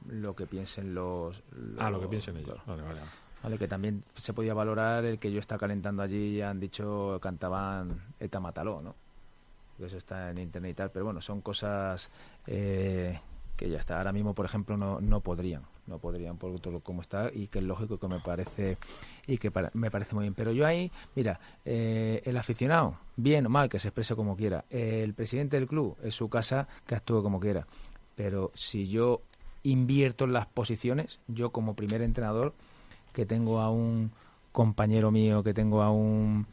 [0.09, 1.41] lo que piensen los,
[1.79, 2.57] Ah, lo que piensen ellos.
[2.65, 2.83] claro.
[2.83, 2.99] Vale, vale.
[3.43, 7.17] Vale, que también se podía valorar el que yo estaba calentando allí y han dicho,
[7.21, 8.95] cantaban Eta Mataló, ¿no?
[9.81, 12.11] Que Eso está en internet y tal, pero bueno, son cosas
[12.47, 13.19] eh,
[13.57, 13.97] que ya está.
[13.97, 17.59] Ahora mismo, por ejemplo, no, no podrían, no podrían por todo como está y que
[17.59, 18.77] es lógico que me parece
[19.27, 20.33] y que para- me parece muy bien.
[20.33, 24.65] Pero yo ahí, mira, eh, el aficionado, bien o mal, que se exprese como quiera.
[24.69, 27.67] El presidente del club, es su casa, que actúe como quiera.
[28.15, 29.21] Pero si yo
[29.63, 32.53] invierto en las posiciones, yo como primer entrenador,
[33.13, 34.11] que tengo a un
[34.51, 36.45] compañero mío, que tengo a un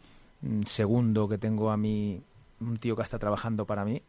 [0.43, 2.20] mm, segundo, que tengo a mi
[2.61, 4.03] un tío que está trabajando para mí,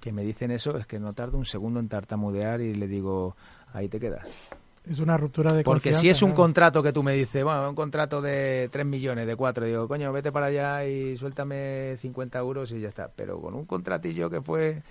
[0.00, 3.36] que me dicen eso, es que no tardo un segundo en tartamudear y le digo,
[3.72, 4.50] ahí te quedas.
[4.88, 7.74] Es una ruptura de Porque si es un contrato que tú me dices, bueno, un
[7.74, 12.72] contrato de 3 millones, de 4, digo, coño, vete para allá y suéltame 50 euros
[12.72, 13.10] y ya está.
[13.14, 14.82] Pero con un contratillo que fue,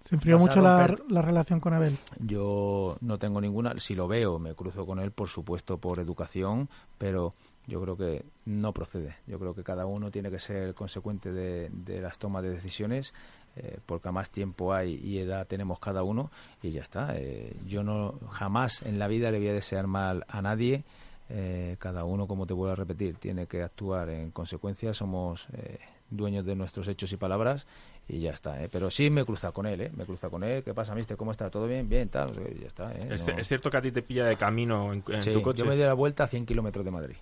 [0.00, 1.96] Se enfrió mucho la relación con Abel.
[2.18, 6.70] yo no tengo ninguna, si lo veo, me cruzo con él, por supuesto, por educación,
[6.96, 7.34] pero
[7.66, 9.16] yo creo que no procede.
[9.26, 13.12] Yo creo que cada uno tiene que ser consecuente de, de las tomas de decisiones,
[13.56, 16.30] eh, porque más tiempo hay y edad tenemos cada uno,
[16.62, 17.16] y ya está.
[17.16, 20.84] Eh, yo no jamás en la vida le voy a desear mal a nadie.
[21.28, 24.94] Eh, cada uno, como te vuelvo a repetir, tiene que actuar en consecuencia.
[24.94, 27.66] Somos eh, dueños de nuestros hechos y palabras
[28.06, 28.62] y ya está.
[28.62, 28.68] ¿eh?
[28.70, 29.90] Pero sí me cruza con él, ¿eh?
[29.96, 30.62] me cruza con él.
[30.62, 31.16] ¿Qué pasa, mister?
[31.16, 31.50] ¿Cómo está?
[31.50, 31.88] ¿Todo bien?
[31.88, 32.32] Bien, tal.
[32.60, 32.92] Ya está.
[32.92, 33.08] ¿eh?
[33.10, 35.42] ¿Es, No- es cierto que a ti te pilla de camino en, en Sí, tu
[35.42, 35.58] coche?
[35.58, 37.16] yo me doy la vuelta a 100 kilómetros de Madrid.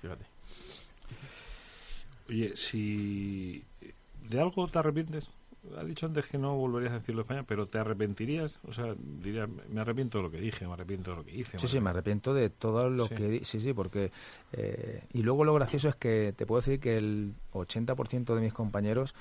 [0.00, 0.24] Fíjate.
[2.28, 3.62] Oye, si
[4.28, 5.26] de algo te arrepientes,
[5.78, 8.58] has dicho antes que no volverías a decirlo en España, pero ¿te arrepentirías?
[8.68, 11.58] O sea, dirías, me arrepiento de lo que dije, me arrepiento de lo que hice.
[11.58, 13.14] Sí, sí, me arrepiento de todo lo Sí.
[13.14, 13.44] que...
[13.44, 14.12] Sí, sí, porque...
[14.52, 18.52] eh, y luego lo gracioso es que te puedo decir que el 80% de mis
[18.52, 19.14] compañeros...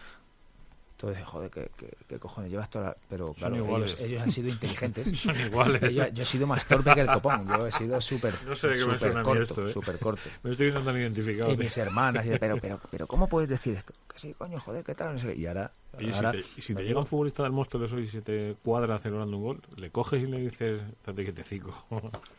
[1.05, 2.97] Dice, joder, ¿qué, qué, qué cojones llevas toda la-".
[3.07, 5.17] Pero claro, ellos, ellos han sido inteligentes.
[5.17, 5.81] Son iguales.
[5.93, 7.47] yo, yo he sido más torpe que el copón.
[7.47, 9.73] Yo he sido súper No sé de qué me corto, esto, ¿eh?
[9.73, 10.29] súper corto.
[10.41, 11.51] Me estoy viendo tan identificado.
[11.51, 11.63] Y tío.
[11.63, 13.93] mis hermanas, y pero, pero, pero, ¿cómo puedes decir esto?
[14.11, 15.13] Que sí, coño, joder, ¿qué tal?
[15.13, 15.39] No sé qué.
[15.39, 15.71] Y ahora...
[15.99, 18.21] Si ahora te, y si te llega un futbolista del monstruo de eso y se
[18.21, 21.85] te cuadra celebrando un gol, le coges y le dices, date que te cico.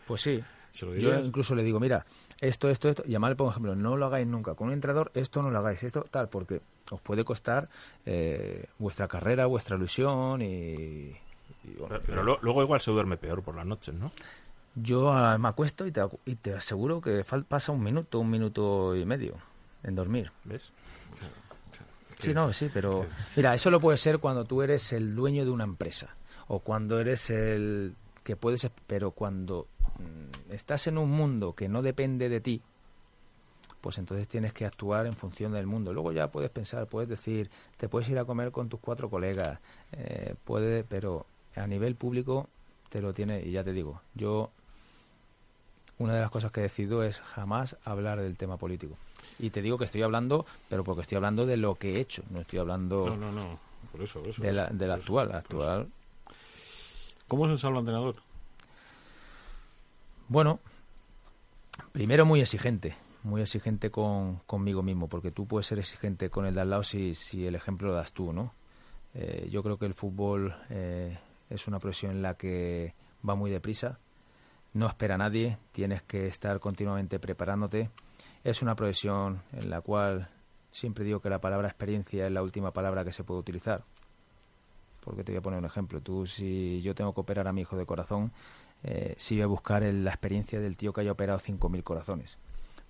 [0.06, 0.42] Pues sí.
[0.70, 2.04] ¿Se lo Yo incluso le digo, mira,
[2.41, 4.55] esto, esto, esto, y además le pongo ejemplo, no lo hagáis nunca.
[4.55, 6.61] Con un entrenador, esto no lo hagáis, esto tal, porque
[6.91, 7.68] os puede costar
[8.07, 10.47] eh, vuestra carrera, vuestra ilusión y...
[10.47, 11.16] y,
[11.78, 14.12] bueno, Pero, pero lo- luego igual se duerme peor por las noches, ¿no?
[14.80, 18.95] yo ah, me acuesto y te, y te aseguro que pasa un minuto, un minuto
[18.95, 19.34] y medio
[19.82, 20.30] en dormir.
[20.45, 20.70] ¿Ves?
[22.20, 25.51] Sí, no, sí, pero mira, eso lo puede ser cuando tú eres el dueño de
[25.51, 26.14] una empresa
[26.49, 27.95] o cuando eres el
[28.29, 29.68] que puedes, pero cuando
[29.99, 32.61] mm, estás en un mundo que no depende de ti,
[33.81, 35.95] pues entonces tienes que actuar en función del mundo.
[35.95, 37.49] Luego ya puedes pensar, puedes decir,
[37.79, 39.61] te puedes ir a comer con tus cuatro colegas,
[39.93, 41.24] eh, puede, pero
[41.57, 42.51] a nivel público
[42.91, 44.51] te lo tiene y ya te digo, yo
[45.97, 48.95] una de las cosas que decido es jamás hablar del tema político.
[49.39, 52.24] Y te digo que estoy hablando, pero porque estoy hablando de lo que he hecho,
[52.29, 53.59] no estoy hablando No, no, no.
[53.91, 54.43] Por eso, eso.
[54.43, 55.29] de la, eso, de la por eso, actual.
[55.29, 55.37] eso.
[55.39, 55.89] actual,
[57.29, 58.16] ¿Cómo es el salvo entrenador?
[60.29, 60.61] bueno,
[61.93, 66.55] primero muy exigente, muy exigente con, conmigo mismo, porque tú puedes ser exigente con el
[66.55, 68.53] de al lado si, si el ejemplo lo das tú, ¿no?
[69.14, 71.18] Eh, yo creo que el fútbol eh,
[71.49, 72.95] es una profesión en la que
[73.26, 73.99] va muy deprisa,
[74.74, 77.91] no espera a nadie, tienes que estar continuamente preparándote.
[78.45, 80.29] Es una profesión en la cual
[80.70, 83.83] siempre digo que la palabra experiencia es la última palabra que se puede utilizar.
[85.09, 86.02] Porque te voy a poner un ejemplo.
[86.02, 88.30] Tú, si yo tengo que operar a mi hijo de corazón,
[88.84, 92.36] eh, sí voy a buscar el- la experiencia del tío que haya operado 5.000 corazones.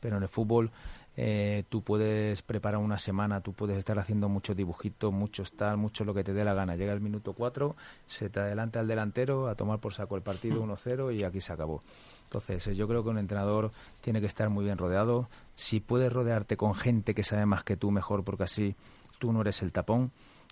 [0.00, 0.72] Pero en el fútbol
[1.16, 6.04] eh, tú puedes preparar una semana, tú puedes estar haciendo muchos dibujitos, muchos tal, mucho
[6.04, 6.74] lo que te dé la gana.
[6.76, 10.60] Llega el minuto 4, se te adelanta el delantero a tomar por saco el partido
[10.62, 11.82] 1-0 y aquí se acabó.
[12.24, 15.28] Entonces, eh, yo creo que un entrenador tiene que estar muy bien rodeado.
[15.56, 18.74] Si puedes rodearte con gente que sabe más que tú, mejor, porque así
[19.18, 20.10] tú no eres el tapón.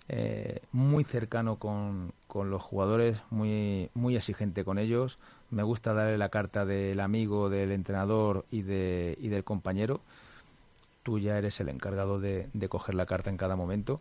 [0.08, 5.18] Eh, muy cercano con, con los jugadores, muy, muy exigente con ellos.
[5.50, 10.00] Me gusta darle la carta del amigo, del entrenador y, de, y del compañero.
[11.02, 14.00] Tú ya eres el encargado de, de coger la carta en cada momento.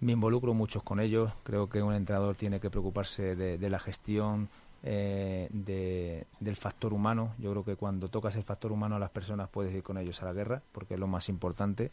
[0.00, 1.32] Me involucro mucho con ellos.
[1.44, 4.48] Creo que un entrenador tiene que preocuparse de, la gestión,
[4.82, 7.34] eh, de- del factor humano.
[7.38, 10.22] Yo creo que cuando tocas el factor humano a las personas puedes ir con ellos
[10.22, 11.90] a la guerra, porque es lo más importante,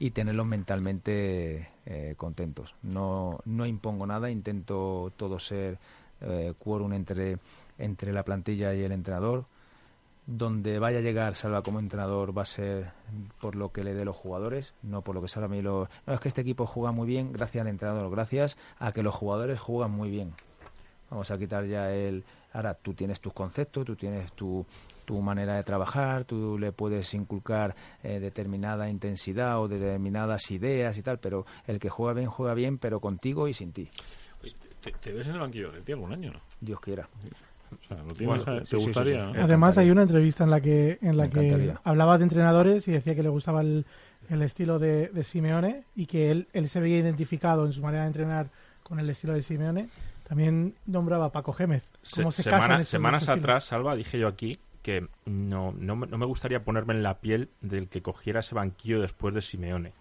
[0.00, 2.74] y tenerlos mentalmente eh, contentos.
[2.82, 5.78] No, no impongo nada, intento todo ser
[6.22, 7.36] eh, quórum entre,
[7.78, 9.44] entre la plantilla y el entrenador.
[10.26, 12.92] Donde vaya a llegar Salva como entrenador va a ser
[13.40, 15.60] por lo que le dé los jugadores, no por lo que salga a mí.
[15.60, 15.90] Lo...
[16.06, 19.14] No, es que este equipo juega muy bien gracias al entrenador, gracias a que los
[19.14, 20.32] jugadores juegan muy bien.
[21.10, 22.24] Vamos a quitar ya el...
[22.54, 24.64] Ahora tú tienes tus conceptos, tú tienes tu,
[25.10, 31.02] tu manera de trabajar, tú le puedes inculcar eh, determinada intensidad o determinadas ideas y
[31.02, 33.88] tal, pero el que juega bien, juega bien, pero contigo y sin ti.
[34.80, 36.40] ¿Te, te ves en el banquillo de ti algún año, no?
[36.60, 37.08] Dios quiera.
[37.72, 39.24] O sea, ¿lo tienes, Bueno, ¿te sí, gustaría?
[39.24, 39.36] sí, sí.
[39.38, 39.44] no?
[39.44, 43.16] Además, hay una entrevista en la que, en la que hablaba de entrenadores y decía
[43.16, 43.84] que le gustaba el,
[44.28, 48.02] el estilo de, de Simeone y que él, él se veía identificado en su manera
[48.04, 48.48] de entrenar
[48.84, 49.88] con el estilo de Simeone.
[50.28, 51.90] También nombraba a Paco Gémez.
[52.14, 56.06] ¿Cómo se, semana- casan esos semanas atrás, Salva, dije yo aquí que no, no, me-
[56.06, 59.92] no me gustaría ponerme en la piel del que cogiera ese banquillo después de Simeone.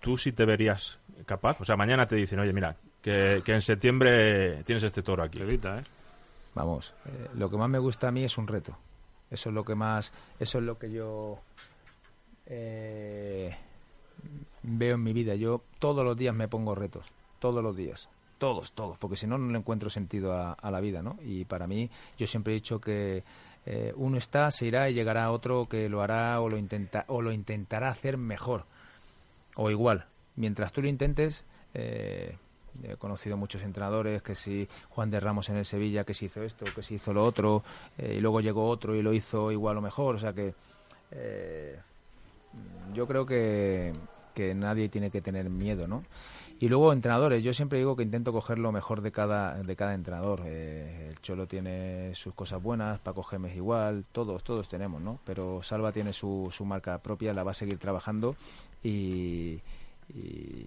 [0.00, 1.60] ¿Tú sí te verías capaz?
[1.60, 5.40] O sea, mañana te dicen, oye, mira, que, que en septiembre tienes este toro aquí.
[5.42, 5.82] ¿eh?
[6.54, 8.76] Vamos, eh, lo que más me gusta a mí es un reto.
[9.30, 11.38] Eso es lo que más, eso es lo que yo
[12.46, 13.54] eh,
[14.62, 15.34] veo en mi vida.
[15.34, 17.06] Yo todos los días me pongo retos,
[17.38, 18.08] todos los días,
[18.38, 21.18] todos, todos, porque si no no le encuentro sentido a, a la vida, ¿no?
[21.22, 23.22] Y para mí, yo siempre he dicho que
[23.70, 27.20] eh, uno está, se irá y llegará otro que lo hará o lo intenta o
[27.20, 28.64] lo intentará hacer mejor
[29.56, 30.06] o igual.
[30.36, 31.44] Mientras tú lo intentes,
[31.74, 32.34] eh,
[32.82, 36.42] he conocido muchos entrenadores, que si Juan de Ramos en el Sevilla, que si hizo
[36.42, 37.62] esto, que si hizo lo otro,
[37.98, 40.14] eh, y luego llegó otro y lo hizo igual o mejor.
[40.14, 40.54] O sea que
[41.10, 41.78] eh,
[42.94, 43.92] yo creo que,
[44.34, 46.04] que nadie tiene que tener miedo, ¿no?
[46.60, 49.94] Y luego entrenadores, yo siempre digo que intento coger lo mejor de cada, de cada
[49.94, 50.42] entrenador.
[50.44, 55.20] Eh, el Cholo tiene sus cosas buenas, Paco Gémez igual, todos, todos tenemos, ¿no?
[55.24, 58.34] Pero Salva tiene su, su marca propia, la va a seguir trabajando
[58.82, 59.60] y,
[60.08, 60.66] y,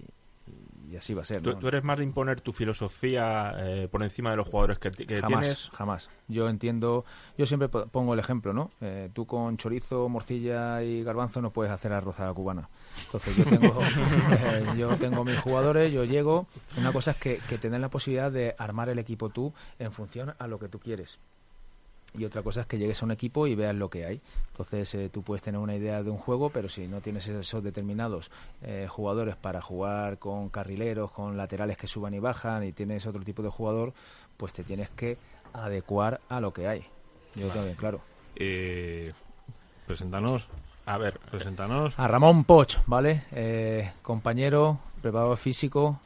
[0.89, 1.41] y así va a ser.
[1.41, 1.57] ¿Tú, ¿no?
[1.59, 5.21] tú eres más de imponer tu filosofía eh, por encima de los jugadores que, que
[5.21, 5.69] jamás, tienes?
[5.73, 6.09] jamás.
[6.27, 7.05] Yo entiendo,
[7.37, 8.71] yo siempre po- pongo el ejemplo, ¿no?
[8.81, 12.69] Eh, tú con chorizo, morcilla y garbanzo no puedes hacer arroz a la cubana.
[13.05, 13.73] Entonces yo tengo,
[14.31, 16.47] eh, yo tengo mis jugadores, yo llego.
[16.77, 19.91] Una cosa es que, que te den la posibilidad de armar el equipo tú en
[19.93, 21.19] función a lo que tú quieres.
[22.17, 24.21] Y otra cosa es que llegues a un equipo y veas lo que hay.
[24.51, 27.63] Entonces eh, tú puedes tener una idea de un juego, pero si no tienes esos
[27.63, 28.29] determinados
[28.61, 33.23] eh, jugadores para jugar con carrileros, con laterales que suban y bajan, y tienes otro
[33.23, 33.93] tipo de jugador,
[34.35, 35.17] pues te tienes que
[35.53, 36.85] adecuar a lo que hay.
[37.35, 38.01] Yo bien claro.
[38.35, 39.13] Eh,
[39.87, 40.47] preséntanos,
[40.85, 41.97] A ver, preséntanos.
[41.97, 43.23] A Ramón Poch, ¿vale?
[43.31, 45.99] Eh, compañero, preparador físico,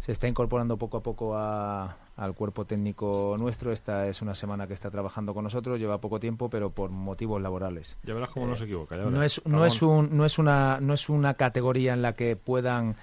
[0.00, 3.72] se está incorporando poco a poco a- al cuerpo técnico nuestro.
[3.72, 7.40] Esta es una semana que está trabajando con nosotros, lleva poco tiempo, pero por motivos
[7.40, 7.96] laborales.
[8.04, 8.96] Ya verás cómo no se equivoca.
[8.96, 12.14] ya No es, no, es un, no, es una, no es una categoría en la
[12.14, 12.96] que puedan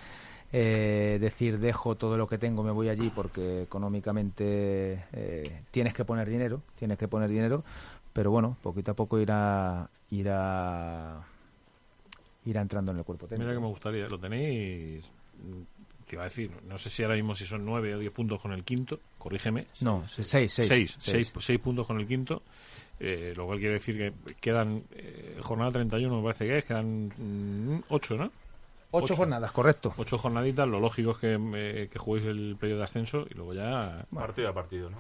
[0.52, 6.06] eh, decir dejo todo lo que tengo, me voy allí porque económicamente eh, tienes que
[6.06, 7.64] poner dinero, tienes que poner dinero,
[8.14, 11.22] pero bueno, poquito a poco irá, irá,
[12.46, 13.48] irá entrando en el cuerpo técnico.
[13.48, 15.12] Mira que me gustaría, lo tenéis.
[16.14, 18.12] Mm, Te iba a decir, no sé si ahora mismo si son nueve o diez
[18.12, 19.66] puntos con el quinto, corrígeme.
[19.82, 20.54] No, seis, seis.
[20.54, 20.98] seis, seis.
[20.98, 22.44] seis, seis puntos con el quinto.
[23.00, 27.08] Eh, lo cual quiere decir que quedan eh, jornada 31, me parece que es, quedan
[27.08, 28.26] mm, ocho, ¿no?
[28.92, 29.16] Ocho, ocho.
[29.16, 29.94] jornadas, correcto.
[29.98, 33.56] Ocho jornaditas, lo lógico es que, eh, que juguéis el periodo de ascenso y luego
[33.56, 34.06] ya...
[34.14, 34.98] partido a partido, ¿no?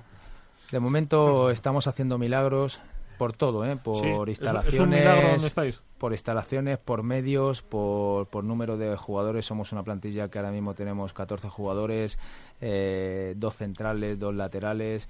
[0.71, 2.81] De momento estamos haciendo milagros
[3.17, 3.75] por todo, ¿eh?
[3.75, 4.73] por Sí, ¿es- instalaciones.
[4.73, 5.81] ¿Es un milagro donde estáis?
[5.97, 9.45] por instalaciones, por medios, por, por número de jugadores.
[9.45, 12.19] Somos una plantilla que ahora mismo tenemos 14 jugadores,
[12.59, 15.07] eh, dos centrales, dos laterales.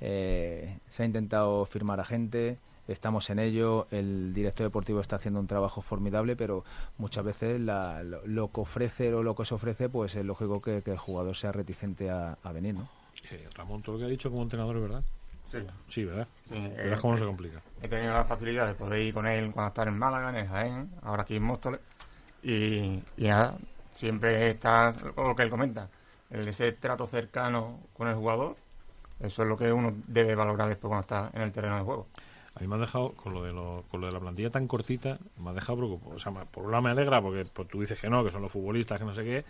[0.00, 2.58] Eh, se ha intentado firmar a gente,
[2.88, 3.86] estamos en ello.
[3.90, 6.64] El director deportivo está haciendo un trabajo formidable, pero
[6.98, 10.60] muchas veces la- lo, lo que ofrece o lo que se ofrece, pues es lógico
[10.62, 12.88] que, que el jugador sea reticente a, a venir, ¿no?
[13.30, 15.02] Eh, Ramón, todo lo que ha dicho como entrenador es verdad.
[15.46, 15.58] Sí.
[15.88, 16.26] Sí, ¿verdad?
[16.48, 17.60] Sí, Verás eh, cómo se complica.
[17.82, 20.48] He tenido la facilidad de poder ir con él cuando estaba en Málaga, en el
[20.48, 21.80] Jaén, ahora aquí en Móstoles.
[22.42, 23.56] Y, y nada,
[23.92, 25.88] siempre está lo que él comenta,
[26.30, 28.56] el ese trato cercano con el jugador.
[29.20, 32.08] Eso es lo que uno debe valorar después cuando está en el terreno de juego.
[32.56, 34.68] A mí me ha dejado, con lo de, lo, con lo de la plantilla tan
[34.68, 36.16] cortita, me ha dejado preocupado.
[36.16, 38.42] O sea, por un lado me alegra porque pues, tú dices que no, que son
[38.42, 39.44] los futbolistas, que no sé qué.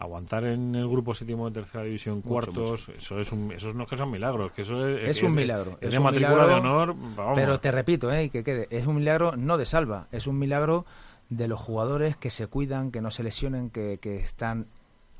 [0.00, 3.88] Aguantar en el grupo séptimo de tercera división, cuartos, eso es un, eso no es
[3.90, 6.30] que sea un milagro, es que eso es, Es un milagro, Es, es de matrícula
[6.30, 7.32] milagro, de honor, vamos.
[7.34, 10.86] Pero te repito, eh, que quede, es un milagro no de salva, es un milagro
[11.28, 14.66] de los jugadores que se cuidan, que no se lesionen, que, que están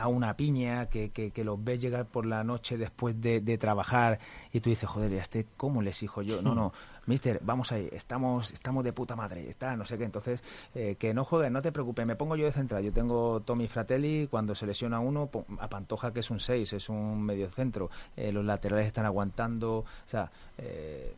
[0.00, 3.58] a una piña, que, que, que los ves llegar por la noche después de, de
[3.58, 4.18] trabajar
[4.52, 6.42] y tú dices, joder, ¿y a este cómo le exijo yo?
[6.42, 6.72] No, no,
[7.06, 10.42] mister, vamos ahí, estamos, estamos de puta madre, está, no sé qué, entonces,
[10.74, 13.66] eh, que no jueguen, no te preocupes, me pongo yo de central, yo tengo Tommy
[13.68, 15.28] Fratelli, cuando se lesiona uno,
[15.58, 19.78] a Pantoja que es un 6, es un medio centro, eh, los laterales están aguantando,
[19.78, 21.14] o sea, eh,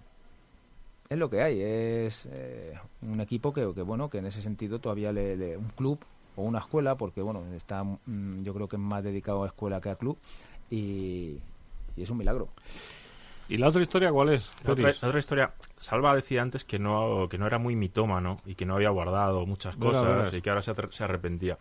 [1.09, 4.78] es lo que hay, es eh, un equipo que, que, bueno, que en ese sentido
[4.78, 5.99] todavía le, le- un club
[6.37, 9.78] o una escuela, porque bueno, está mm, yo creo que es más dedicado a escuela
[9.80, 10.16] que a club
[10.70, 11.37] y
[11.99, 12.49] es un milagro.
[13.53, 14.50] ¿Y la otra historia cuál es?
[14.64, 18.38] La otra, la otra historia, Salva decía antes que no, que no era muy mitómano
[18.46, 21.59] y que no había guardado muchas cosas y que ahora se, se arrepentía.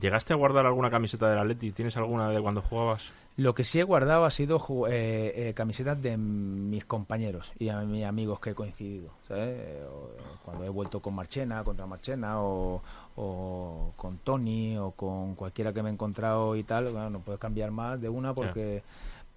[0.00, 1.72] ¿Llegaste a guardar alguna camiseta del Atleti?
[1.72, 3.12] ¿Tienes alguna de cuando jugabas?
[3.36, 4.58] Lo que sí he guardado ha sido
[4.88, 9.50] eh, eh, camisetas de mis compañeros y a mis amigos que he coincidido, ¿sabes?
[9.50, 10.10] Eh, o,
[10.46, 12.80] Cuando he vuelto con Marchena, contra Marchena, o,
[13.16, 17.38] o con Tony, o con cualquiera que me he encontrado y tal, bueno, no puedes
[17.38, 18.82] cambiar más de una porque...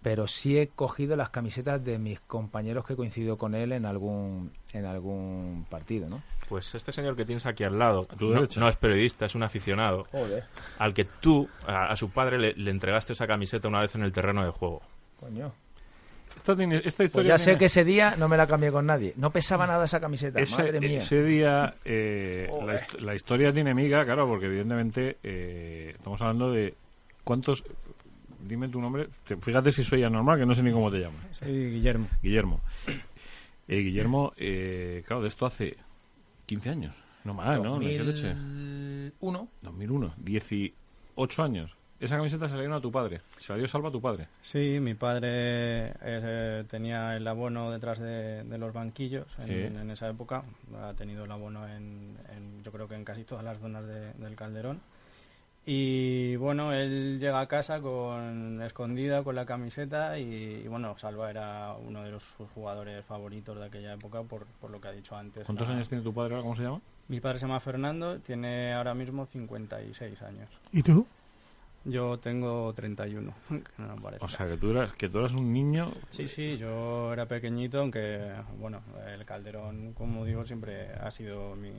[0.01, 3.85] Pero sí he cogido las camisetas de mis compañeros que he coincidido con él en
[3.85, 6.23] algún, en algún partido, ¿no?
[6.49, 9.43] Pues este señor que tienes aquí al lado tu no, no es periodista, es un
[9.43, 10.43] aficionado Joder,
[10.79, 14.01] al que tú, a, a su padre, le, le entregaste esa camiseta una vez en
[14.01, 14.81] el terreno de juego.
[15.19, 15.51] coño.
[16.35, 18.85] Esta, tiene- esta Pues historia ya sé que ese día no me la cambié con
[18.87, 19.13] nadie.
[19.17, 20.97] No pesaba nada esa camiseta, ese, madre mía.
[20.97, 26.73] ese día eh, la, la historia tiene miga, claro, porque evidentemente eh, estamos hablando de
[27.23, 27.63] cuántos...
[28.43, 29.07] Dime tu nombre.
[29.23, 31.21] Te- Fíjate si soy anormal, que no sé ni cómo te llamas.
[31.31, 32.07] Soy Guillermo.
[32.21, 32.59] Guillermo.
[33.67, 35.77] Eh, Guillermo, eh, claro, de esto hace
[36.45, 36.95] 15 años.
[37.23, 37.79] No más, ¿no?
[37.79, 38.27] ¿Qué leche?
[38.29, 39.47] 2001.
[39.61, 40.13] 2001.
[40.17, 41.71] 18 años.
[41.99, 43.21] Esa camiseta se la dieron a tu padre.
[43.37, 44.27] Se la dio Salva a tu padre.
[44.41, 49.53] Sí, mi padre eh, tenía el abono detrás de, de los banquillos en, Sí.
[49.79, 50.43] en esa época.
[50.81, 54.13] Ha tenido el abono en, en- yo creo que en casi todas las zonas de-
[54.13, 54.81] del Calderón.
[55.65, 61.29] Y bueno, él llega a casa con escondida con la camiseta y, y, bueno, Salva
[61.29, 64.91] era uno de los sus jugadores favoritos de aquella época por, por lo que ha
[64.91, 65.45] dicho antes.
[65.45, 66.43] ¿Cuántos La- años tiene tu padre ahora?
[66.43, 66.81] ¿Cómo se llama?
[67.07, 70.49] Mi padre se llama Fernando, tiene ahora mismo 56 años.
[70.71, 71.05] ¿Y tú?
[71.83, 73.95] Yo tengo 31, que no.
[74.19, 75.91] O sea, que tú eras, que tú eras un niño...
[76.11, 81.71] Sí, sí, yo era pequeñito, aunque, bueno, el Calderón, como digo, siempre ha sido mi,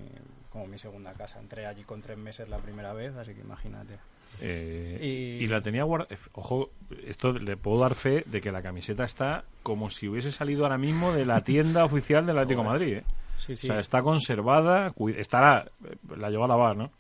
[0.51, 1.39] como mi segunda casa.
[1.39, 3.95] Entré allí con tres meses la primera vez, así que imagínate.
[4.41, 4.99] eh,
[5.41, 5.47] Y- y...
[5.49, 6.17] la tenía guardada...
[6.33, 6.71] Ojo,
[7.07, 10.79] esto le puedo dar fe de que la camiseta está como si hubiese salido ahora
[10.79, 13.05] mismo de la tienda oficial del Atlético de Madrid, ¿eh?
[13.39, 15.67] Sí, sí, O sea, está conservada, estará...
[15.85, 16.91] eh, La llevó a lavar, ¿no?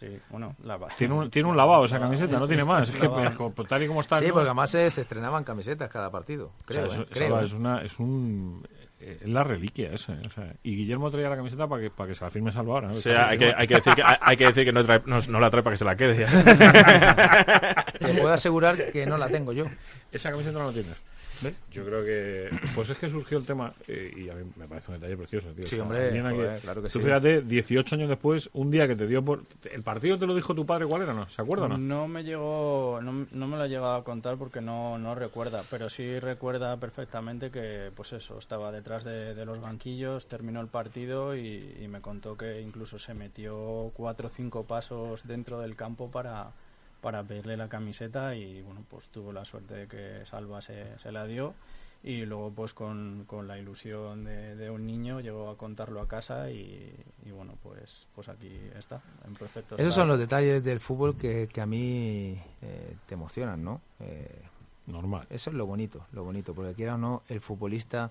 [0.00, 2.88] Sí, bueno, la Tiene un, tiene un lavado esa camiseta, no tiene más.
[2.88, 3.28] Es que Lavado.
[3.28, 4.16] es como- tal y como está...
[4.16, 4.32] Sí, ¿no?
[4.32, 6.46] porque además se, se estrenaban camisetas cada partido.
[6.68, 7.06] O sea, Creo, eso- ¿eh?
[7.10, 7.40] creo.
[7.40, 7.44] ¿eh?
[7.44, 8.66] es una es un
[8.98, 12.08] eh, es la reliquia esa o sea, y Guillermo traía la camiseta para que para
[12.08, 12.94] que se la firme Salva ahora ¿no?
[12.94, 15.02] O sea, hay que, hay que decir que, hay, hay que, decir que no, trae-
[15.06, 16.26] no, no la trae para que se la quede.
[17.98, 19.64] Te puedo asegurar que no la tengo yo.
[20.12, 21.02] esa camiseta no la tienes
[21.42, 21.54] ¿Ves?
[21.70, 24.90] yo creo que pues es que surgió el tema eh, y a mí me parece
[24.90, 25.66] un detalle precioso tío.
[25.66, 27.04] Sí, hombre, joder, claro que tú sí.
[27.04, 30.54] fíjate 18 años después un día que te dio por el partido te lo dijo
[30.54, 33.56] tu padre cuál era no se acuerda o no No me llegó, no, no me
[33.56, 38.12] lo ha llegado a contar porque no, no recuerda, pero sí recuerda perfectamente que, pues
[38.12, 42.60] eso, estaba detrás de, de los banquillos, terminó el partido y, y me contó que
[42.60, 46.52] incluso se metió cuatro o cinco pasos dentro del campo para,
[47.00, 51.10] para pedirle la camiseta y bueno, pues tuvo la suerte de que Salva se, se
[51.12, 51.54] la dio
[52.02, 56.08] y luego pues con, con la ilusión de, de un niño llegó a contarlo a
[56.08, 56.94] casa y,
[57.26, 60.02] y bueno, pues, pues aquí está, en perfecto Esos estado.
[60.02, 63.80] son los detalles del fútbol que, que a mí eh, te emocionan, ¿no?
[64.00, 64.42] Eh,
[64.86, 68.10] normal Eso es lo bonito, lo bonito, porque quiera o no, el futbolista...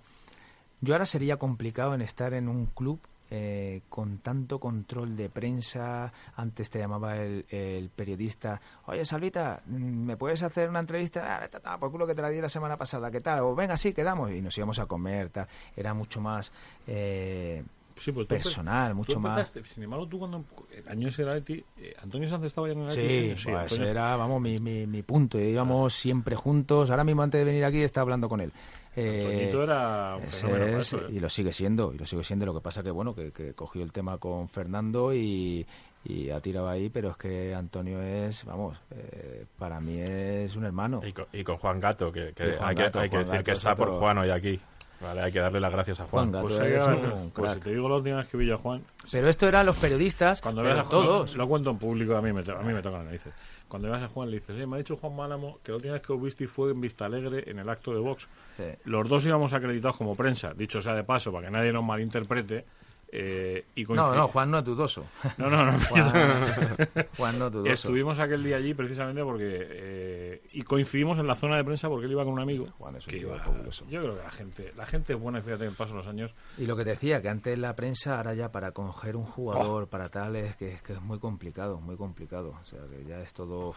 [0.81, 2.99] Yo ahora sería complicado en estar en un club
[3.31, 6.11] eh, con tanto control de prensa.
[6.35, 9.75] Antes te llamaba el, el periodista, oye, Salvita, mm,
[10.05, 11.35] ¿me puedes hacer una entrevista?
[11.35, 13.39] Ah, vete a tomar por culo que te la di la semana pasada, ¿qué tal?
[13.41, 14.31] O venga, sí, quedamos.
[14.31, 15.47] Y nos íbamos a comer, tal.
[15.75, 16.51] Era mucho más
[16.87, 17.63] eh,
[17.97, 19.51] sí, pues personal, tú mucho más...
[19.65, 20.43] sin embargo tú cuando
[20.75, 23.71] el año ese era Eti eh, Antonio Sánchez estaba ya en el Sí, Atleti, pues
[23.71, 25.39] Antonio- era, vamos, mi, mi, mi punto.
[25.39, 26.89] Íbamos siempre juntos.
[26.89, 28.51] Ahora mismo, antes de venir aquí, estaba hablando con él.
[28.95, 31.11] Eh, Antoñito era un ese fenómeno para es, eso, ¿eh?
[31.11, 32.45] y lo sigue siendo, y lo sigue siendo.
[32.45, 35.65] Lo que pasa que, bueno, que, que cogió el tema con Fernando y,
[36.03, 40.65] y ha tirado ahí, pero es que Antonio es, vamos, eh, para mí es un
[40.65, 41.01] hermano.
[41.05, 43.17] y, con, y con Juan Gato, que, que Y Juan hay, que, Gato, hay que
[43.17, 44.59] Juan decir que está es por Juan hoy aquí.
[45.01, 46.29] Vale, hay que darle las gracias a Juan.
[46.29, 48.57] Juan Gato Pues, es un Pues si te digo la última vez que vi a
[48.57, 51.31] Juan, Pero esto eran los periodistas, cuando pero veas a todos.
[51.37, 53.33] Lo, lo cuento en público, a mí me, to- a mí me tocan las narices.
[53.69, 55.93] Cuando veas a Juan le dices, "Oye, me ha dicho Juan Málamo que la última
[55.93, 58.27] vez que os viste fue en Vista Alegre en el acto de Vox.
[58.57, 58.63] Sí.
[58.85, 62.65] Los dos íbamos acreditados como prensa, dicho sea de paso, para que nadie nos malinterprete.
[63.11, 65.03] eh, y No, no, Juan no es dudoso.
[65.37, 65.79] No, no, no.
[65.89, 66.11] Juan,
[67.17, 67.71] Juan no dudoso.
[67.73, 69.67] Estuvimos aquel día allí precisamente porque.
[69.69, 70.08] eh,
[70.51, 72.67] y coincidimos en la zona de prensa porque él iba con un amigo.
[72.77, 73.85] Juan es un que tío iba- fabuloso.
[73.89, 76.33] yo creo que la gente, la gente es buena, fíjate, en paso los años.
[76.57, 79.83] Y lo que te decía, que antes la prensa, ahora ya para coger un jugador,
[79.83, 79.87] Oh.
[79.87, 82.55] para tal, es que, es que es muy complicado, muy complicado.
[82.61, 83.73] O sea, que ya es todo...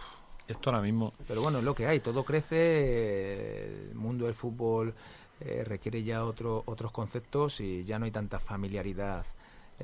[0.49, 1.13] Esto ahora mismo.
[1.29, 4.93] Pero bueno, es lo que hay, todo crece, eh, el mundo del fútbol
[5.41, 9.25] eh, requiere ya otro, otros conceptos y ya no hay tanta familiaridad.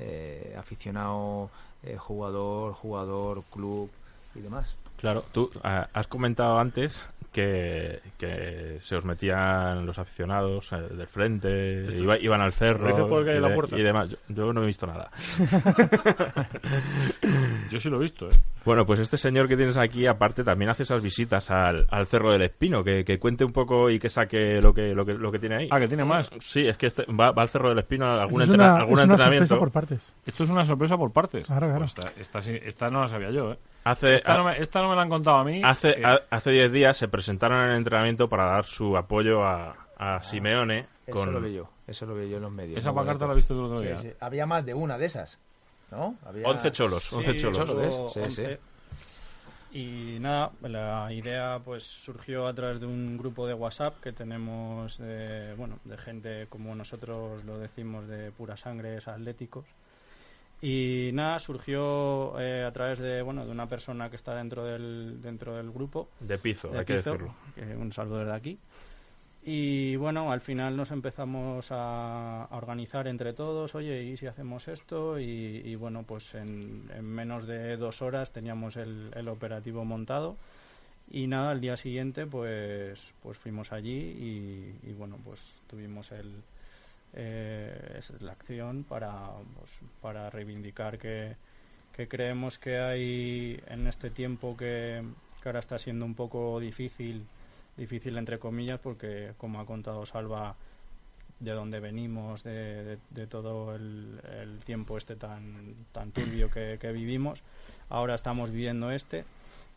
[0.01, 1.49] eh, aficionado,
[1.83, 3.89] eh, jugador, jugador, club
[4.35, 4.75] y demás.
[4.99, 11.07] Claro, tú ah, has comentado antes que, que se os metían los aficionados eh, del
[11.07, 13.55] frente, iba- iban al cerro ¿Lo dices por el que hay y, en la de-
[13.55, 13.77] puerta?
[13.77, 14.09] y demás.
[14.09, 15.11] Yo, yo no he visto nada.
[17.69, 18.33] Yo sí lo he visto, ¿eh?
[18.65, 22.31] Bueno, pues este señor que tienes aquí, aparte, también hace esas visitas al, al Cerro
[22.31, 25.31] del Espino, que, que cuente un poco y que saque lo que, lo que, lo
[25.31, 25.67] que tiene ahí.
[25.71, 26.29] Ah, que tiene más.
[26.39, 28.75] Sí, es que este, va, va al Cerro del Espino a algún, es entrena- una,
[28.81, 29.47] algún es una entrenamiento.
[29.47, 30.13] sorpresa por partes.
[30.25, 31.45] Esto es una sorpresa por partes.
[31.47, 31.85] Claro, claro.
[31.95, 33.57] Pues esta, esta no la sabía yo, ¿eh?
[33.83, 35.61] Hace, Esta no, me, esta no me la han contado a mí.
[35.63, 39.43] Hace Eh, ha- hace 10 días se presentaron en el entrenamiento para dar su apoyo
[39.43, 42.77] a, a Simeone Eso con lo vi yo, eso lo vi yo en los medios.
[42.77, 43.97] Esa pancarta la viste tú el otro Sí, día.
[43.97, 44.11] sí.
[44.19, 45.39] Había más de una de esas,
[45.91, 46.15] ¿no?
[46.25, 46.47] Había...
[46.47, 48.13] 11 cholos, 11 Sí, cholos.
[48.13, 48.41] Sí, sí.
[48.41, 48.59] 11.
[49.71, 54.97] Y nada, la idea pues surgió a través de un grupo de WhatsApp que tenemos
[54.97, 59.65] de, bueno, de gente como nosotros lo decimos de pura sangre atléticos.
[60.61, 65.21] Y nada, surgió eh, a través de, bueno, de una persona que está dentro del,
[65.21, 67.33] dentro del grupo De pizo, de hay que decirlo.
[67.55, 68.59] que un saludo desde aquí.
[69.41, 74.67] Y bueno, al final nos empezamos a, a organizar entre todos, oye, ¿y si hacemos
[74.67, 75.17] esto?
[75.17, 80.35] Y, y bueno, pues en, en menos de dos horas teníamos el, el operativo montado.
[81.09, 86.33] Y nada, al día siguiente pues, pues fuimos allí y, y bueno, pues tuvimos el,
[87.13, 91.35] eh, es la acción para, pues, para reivindicar que,
[91.91, 95.03] que creemos que hay en este tiempo que,
[95.41, 97.23] que ahora está siendo un poco difícil,
[97.77, 100.55] difícil entre comillas, porque como ha contado Salva,
[101.39, 106.91] de dónde venimos, de, de- todo el, el tiempo este tan, tan turbio que, que
[106.91, 107.43] vivimos,
[107.89, 109.23] ahora estamos viviendo este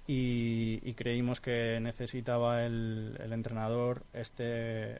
[0.06, 4.96] y, y creímos que necesitaba el, el entrenador este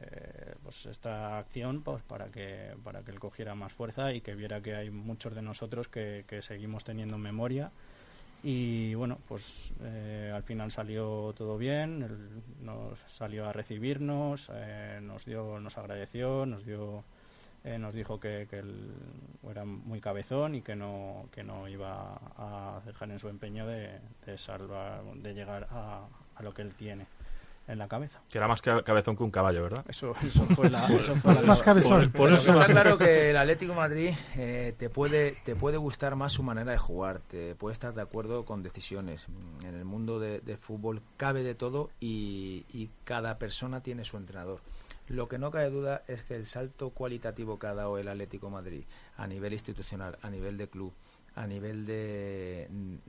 [0.63, 4.61] pues esta acción pues para que para que él cogiera más fuerza y que viera
[4.61, 7.71] que hay muchos de nosotros que, que seguimos teniendo memoria.
[8.43, 14.99] Y bueno pues eh, al final salió todo bien él nos salió a recibirnos eh,
[15.01, 17.05] nos dio nos agradeció nos dio
[17.63, 18.91] eh, nos dijo que, que él
[19.49, 23.99] era muy cabezón y que no que no iba a dejar en su empeño de,
[24.25, 26.05] de salvar de llegar a,
[26.35, 27.05] a lo que él tiene
[27.65, 29.85] en la cabeza Que era más ca- cabezón que un caballo, ¿verdad?
[29.87, 32.11] eso eso fue la, eso fue Más- la- más cabezón.
[32.11, 35.77] Por eso está la- claro que el Atlético de Madrid eh, te puede te puede
[35.77, 39.29] gustar más su manera de jugar, te puede estar de acuerdo con decisiones.
[39.29, 44.03] Mm, En el mundo de, de fútbol cabe de todo y, y cada persona tiene
[44.03, 44.59] su entrenador.
[45.07, 48.49] Lo que no cabe duda es que el salto cualitativo que ha dado el Atlético
[48.49, 48.83] Madrid
[49.17, 50.93] a nivel institucional, a nivel de club,
[51.35, 52.67] a nivel de,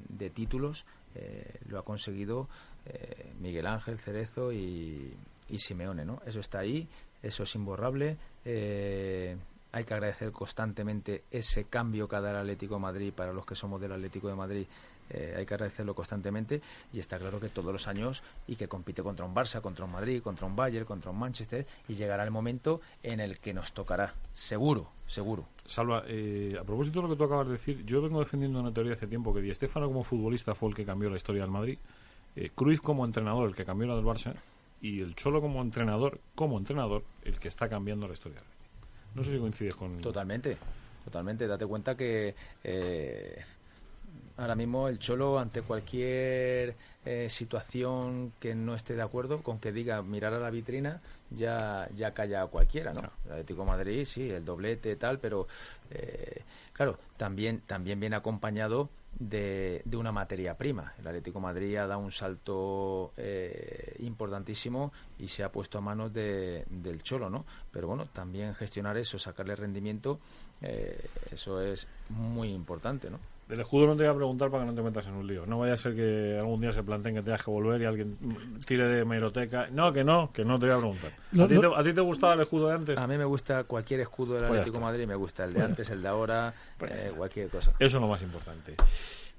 [0.09, 2.49] de títulos, eh, lo ha conseguido
[2.87, 5.15] eh, Miguel Ángel Cerezo y,
[5.49, 6.21] y Simeone, ¿no?
[6.27, 6.89] Eso está ahí,
[7.23, 8.17] eso es imborrable.
[8.45, 9.37] eh,
[9.75, 13.57] hay que agradecer constantemente ese cambio que ha dado el Atlético Madrid para los que
[13.57, 14.67] somos del Atlético de Madrid.
[15.11, 16.61] Eh, hay que agradecerlo constantemente
[16.93, 19.93] y está claro que todos los años y que compite contra un Barça, contra un
[19.93, 23.73] Madrid, contra un Bayern, contra un Manchester y llegará el momento en el que nos
[23.73, 25.47] tocará, seguro, seguro.
[25.67, 28.73] Salva, eh, a propósito de lo que tú acabas de decir, yo vengo defendiendo una
[28.73, 31.51] teoría hace tiempo que Di Stéfano como futbolista fue el que cambió la historia del
[31.51, 31.79] Madrid,
[32.37, 34.35] eh, Cruyff como entrenador el que cambió la del Barça
[34.81, 38.43] y el Cholo como entrenador, como entrenador, el que está cambiando la historia.
[39.15, 40.01] No sé si coincides con...
[40.01, 40.59] Totalmente,
[41.05, 41.47] totalmente.
[41.47, 43.45] Date cuenta que eh,
[44.37, 49.73] ahora mismo el Cholo, ante cualquier eh, situación que no esté de acuerdo, con que
[49.73, 51.01] diga mirar a la vitrina,
[51.31, 53.03] ya, ya calla a cualquiera, ¿no?
[53.27, 55.47] El Atlético de Madrid, sí, el doblete, tal, pero
[55.91, 56.43] eh,
[56.73, 58.89] claro, también, también viene acompañado
[59.19, 60.93] de, de una materia prima.
[60.99, 65.81] El Atlético de Madrid ha dado un salto eh, importantísimo y se ha puesto a
[65.81, 67.45] manos de- del Cholo, ¿no?
[67.71, 70.19] Pero bueno, también gestionar eso, sacarle rendimiento,
[70.63, 70.99] eh,
[71.31, 73.21] eso es muy importante, ¿no?
[73.49, 75.45] Del escudo no te voy a preguntar para que no te metas en un lío.
[75.45, 78.17] No vaya a ser que algún día se planteen que tengas que volver y alguien
[78.67, 79.67] tire de meroteca.
[79.71, 81.13] No, que no, que no te voy a preguntar.
[81.33, 82.99] Lo- ¿A ti, te, a ti te gustaba el escudo de antes?
[82.99, 84.85] A mí me gusta cualquier escudo del Pues Atlético de.
[84.85, 87.73] Madrid, me gusta el de Pues antes, el de ahora, Pues eh, cualquier cosa.
[87.79, 88.75] Eso es lo más importante.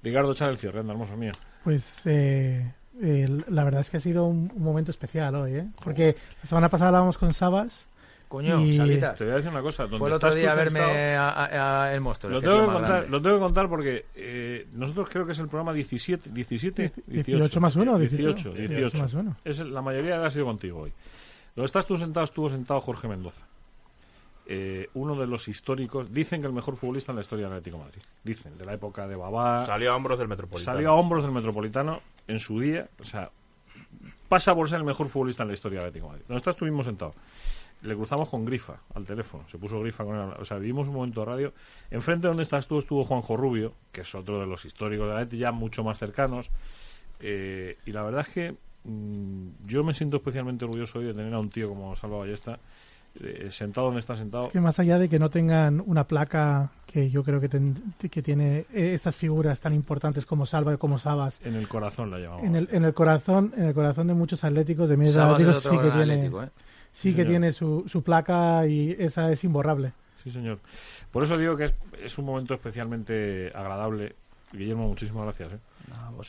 [0.04, 1.32] Ricardo, echar el cierre, anda, hermoso mío.
[1.64, 5.68] Pues eh, eh, la verdad es que ha sido un, un momento especial hoy, ¿eh?
[5.84, 7.88] Porque la semana pasada hablábamos con Sabas.
[8.36, 9.84] Coño, Y- Sabitas, Te voy a decir una cosa.
[9.84, 12.34] Donde fue el otro día a verme sentado- a, a- a el monstruo.
[12.34, 15.48] Lo tengo, que contar, lo tengo que contar porque eh, nosotros creo que es el
[15.48, 18.98] programa 17, 17, 18 más uno, 18, 18, 18.
[19.02, 19.36] más uno.
[19.46, 20.94] Es, la mayoría de edad ha sido contigo hoy.
[21.56, 23.48] Donde estás tú sentado, estuvo sentado Jorge Mendoza.
[24.48, 27.78] Eh, uno de los históricos, dicen que el mejor futbolista en la historia del Atlético
[27.78, 28.02] de Madrid.
[28.24, 29.66] Dicen, de la época de Babá.
[29.66, 30.74] Salió a hombros del Metropolitano.
[30.76, 32.88] Salió a hombros del Metropolitano en su día.
[33.00, 33.32] O sea,
[34.30, 36.26] pasa por ser el mejor futbolista en la historia del Atlético de Madrid.
[36.28, 37.16] Donde estás tú mismo sentado.
[37.86, 39.44] Le cruzamos con Grifa al teléfono.
[39.48, 40.30] Se puso Grifa con él.
[40.40, 41.54] O sea, vivimos un momento de radio.
[41.92, 45.14] Enfrente de donde estás tú estuvo Juanjo Rubio, que es otro de los históricos de
[45.14, 46.50] la Atleti, ya mucho más cercanos.
[47.20, 51.34] Eh, y la verdad es que mm, yo me siento especialmente orgulloso hoy de tener
[51.34, 52.60] a un tío como Salva Ballesta
[53.22, 54.48] eh, sentado donde está sentado.
[54.48, 57.94] Es que más allá de que no tengan una placa que yo creo que, ten-
[58.12, 62.20] que tiene estas figuras tan importantes como Salva y como Sabas En el corazón la
[62.20, 62.44] llamamos.
[62.46, 65.42] en el, en el corazón en el corazón de muchos atléticos de mi edad, Sabas
[65.42, 66.50] es otro sí que gran tiene atlético, ¿eh?
[66.96, 67.30] Sí Sí, que señor.
[67.32, 69.92] tiene su, su placa y esa es imborrable.
[70.24, 70.60] Sí, señor.
[71.12, 74.16] Por eso digo que es, es un momento especialmente agradable.
[74.54, 75.58] Guillermo, muchísimas gracias ¿eh?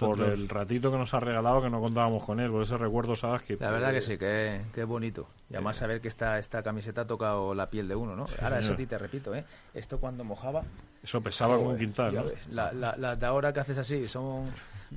[0.00, 3.14] Por el ratito que nos ha regalado, que no contábamos con él, por ese recuerdo,
[3.14, 3.42] ¿sabes?
[3.42, 5.28] Que, La verdad que sí, que, que es bonito.
[5.48, 8.26] Y además saber que esta, esta camiseta ha tocado la piel de uno, ¿no?
[8.42, 8.78] Ahora, eso señor.
[8.80, 9.44] sí te repito, ¿eh?
[9.72, 10.62] Esto cuando mojaba...
[11.02, 12.24] Eso pesaba como un quintal, ¿no?
[12.24, 14.46] ves, la- la- Las de ahora que haces así son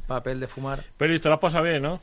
[0.08, 0.80] papel de fumar.
[0.98, 2.00] Pero te lo has pasado bien, ¿no?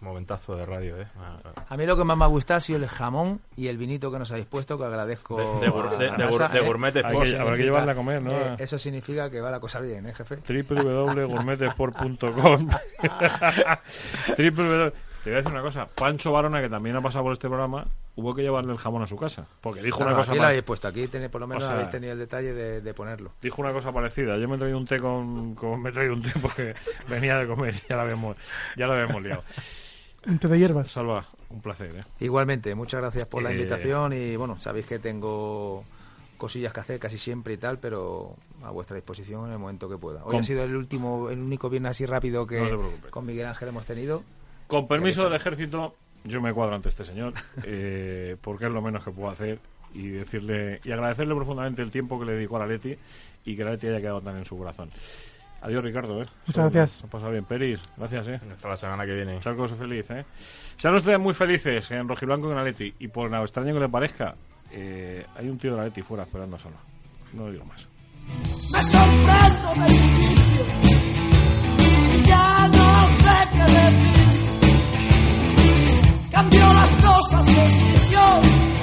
[0.00, 1.06] Momentazo de radio, ¿eh?
[1.18, 1.52] Ah, ah.
[1.68, 4.10] A mí lo que más me ha gustado ha sido el jamón y el vinito
[4.12, 5.36] que nos habéis puesto, que agradezco.
[5.36, 7.14] De- de gur- a de- la de gur- casa, de gourmet sport.
[7.14, 8.30] habrá que significa- llevarla a comer, ¿no?
[8.30, 10.36] eh, eso significa que va la cosa bien, ¿eh, jefe?
[10.46, 12.68] www.gourmetesport.com
[14.36, 14.36] www.
[15.24, 15.86] Te voy a decir una cosa.
[15.86, 19.06] Pancho Barona, que también ha pasado por este programa, hubo que llevarle el jamón a
[19.06, 19.46] su casa.
[19.62, 21.66] Porque dijo Claro, una cosa aquí pa- habéis puesto, aquí tenéis, por lo menos O
[21.66, 23.32] sea- habéis tenido el detalle de, de ponerlo.
[23.40, 24.36] dijo una cosa parecida.
[24.36, 26.74] Yo me he traído un té con, con- me he traído un té porque
[27.08, 28.36] venía de comer, ya lo habíamos,
[28.76, 29.42] ya lo habíamos liado.
[30.26, 30.90] Un té de hierbas.
[30.90, 32.02] Salva, un placer, ¿eh?
[32.20, 35.84] Igualmente, muchas gracias por la Eh, invitación y bueno, sabéis que tengo
[36.36, 39.96] cosillas que hacer casi siempre y tal, pero a vuestra disposición en el momento que
[39.96, 40.22] pueda.
[40.24, 43.68] Hoy ha sido el último, el único viernes así rápido que No con Miguel Ángel
[43.68, 44.22] hemos tenido.
[44.74, 45.94] Con permiso del ejército,
[46.24, 49.60] yo me cuadro ante este señor, eh, porque es lo menos que puedo hacer
[49.94, 52.98] y decirle y agradecerle profundamente el tiempo que le dedicó a la Leti
[53.44, 54.90] y que la Leti haya quedado tan en su corazón.
[55.62, 56.20] Adiós, Ricardo.
[56.20, 56.26] ¿eh?
[56.48, 57.04] Muchas gracias.
[57.04, 57.44] Ha pasado bien.
[57.44, 58.26] Peris, gracias.
[58.26, 58.40] ¿eh?
[58.52, 59.38] Hasta la semana que viene.
[59.38, 60.10] Charcos feliz.
[60.10, 60.24] ¿eh?
[60.76, 62.92] Sean ustedes muy felices en Rojiblanco y en la Leti.
[62.98, 64.34] Y por nada extraño que le parezca,
[64.72, 66.74] eh, hay un tío de la Leti fuera esperando solo.
[67.32, 67.86] No digo más.
[68.72, 70.34] Me sorprendo.
[76.34, 78.73] cambió las cosas, lo sintió.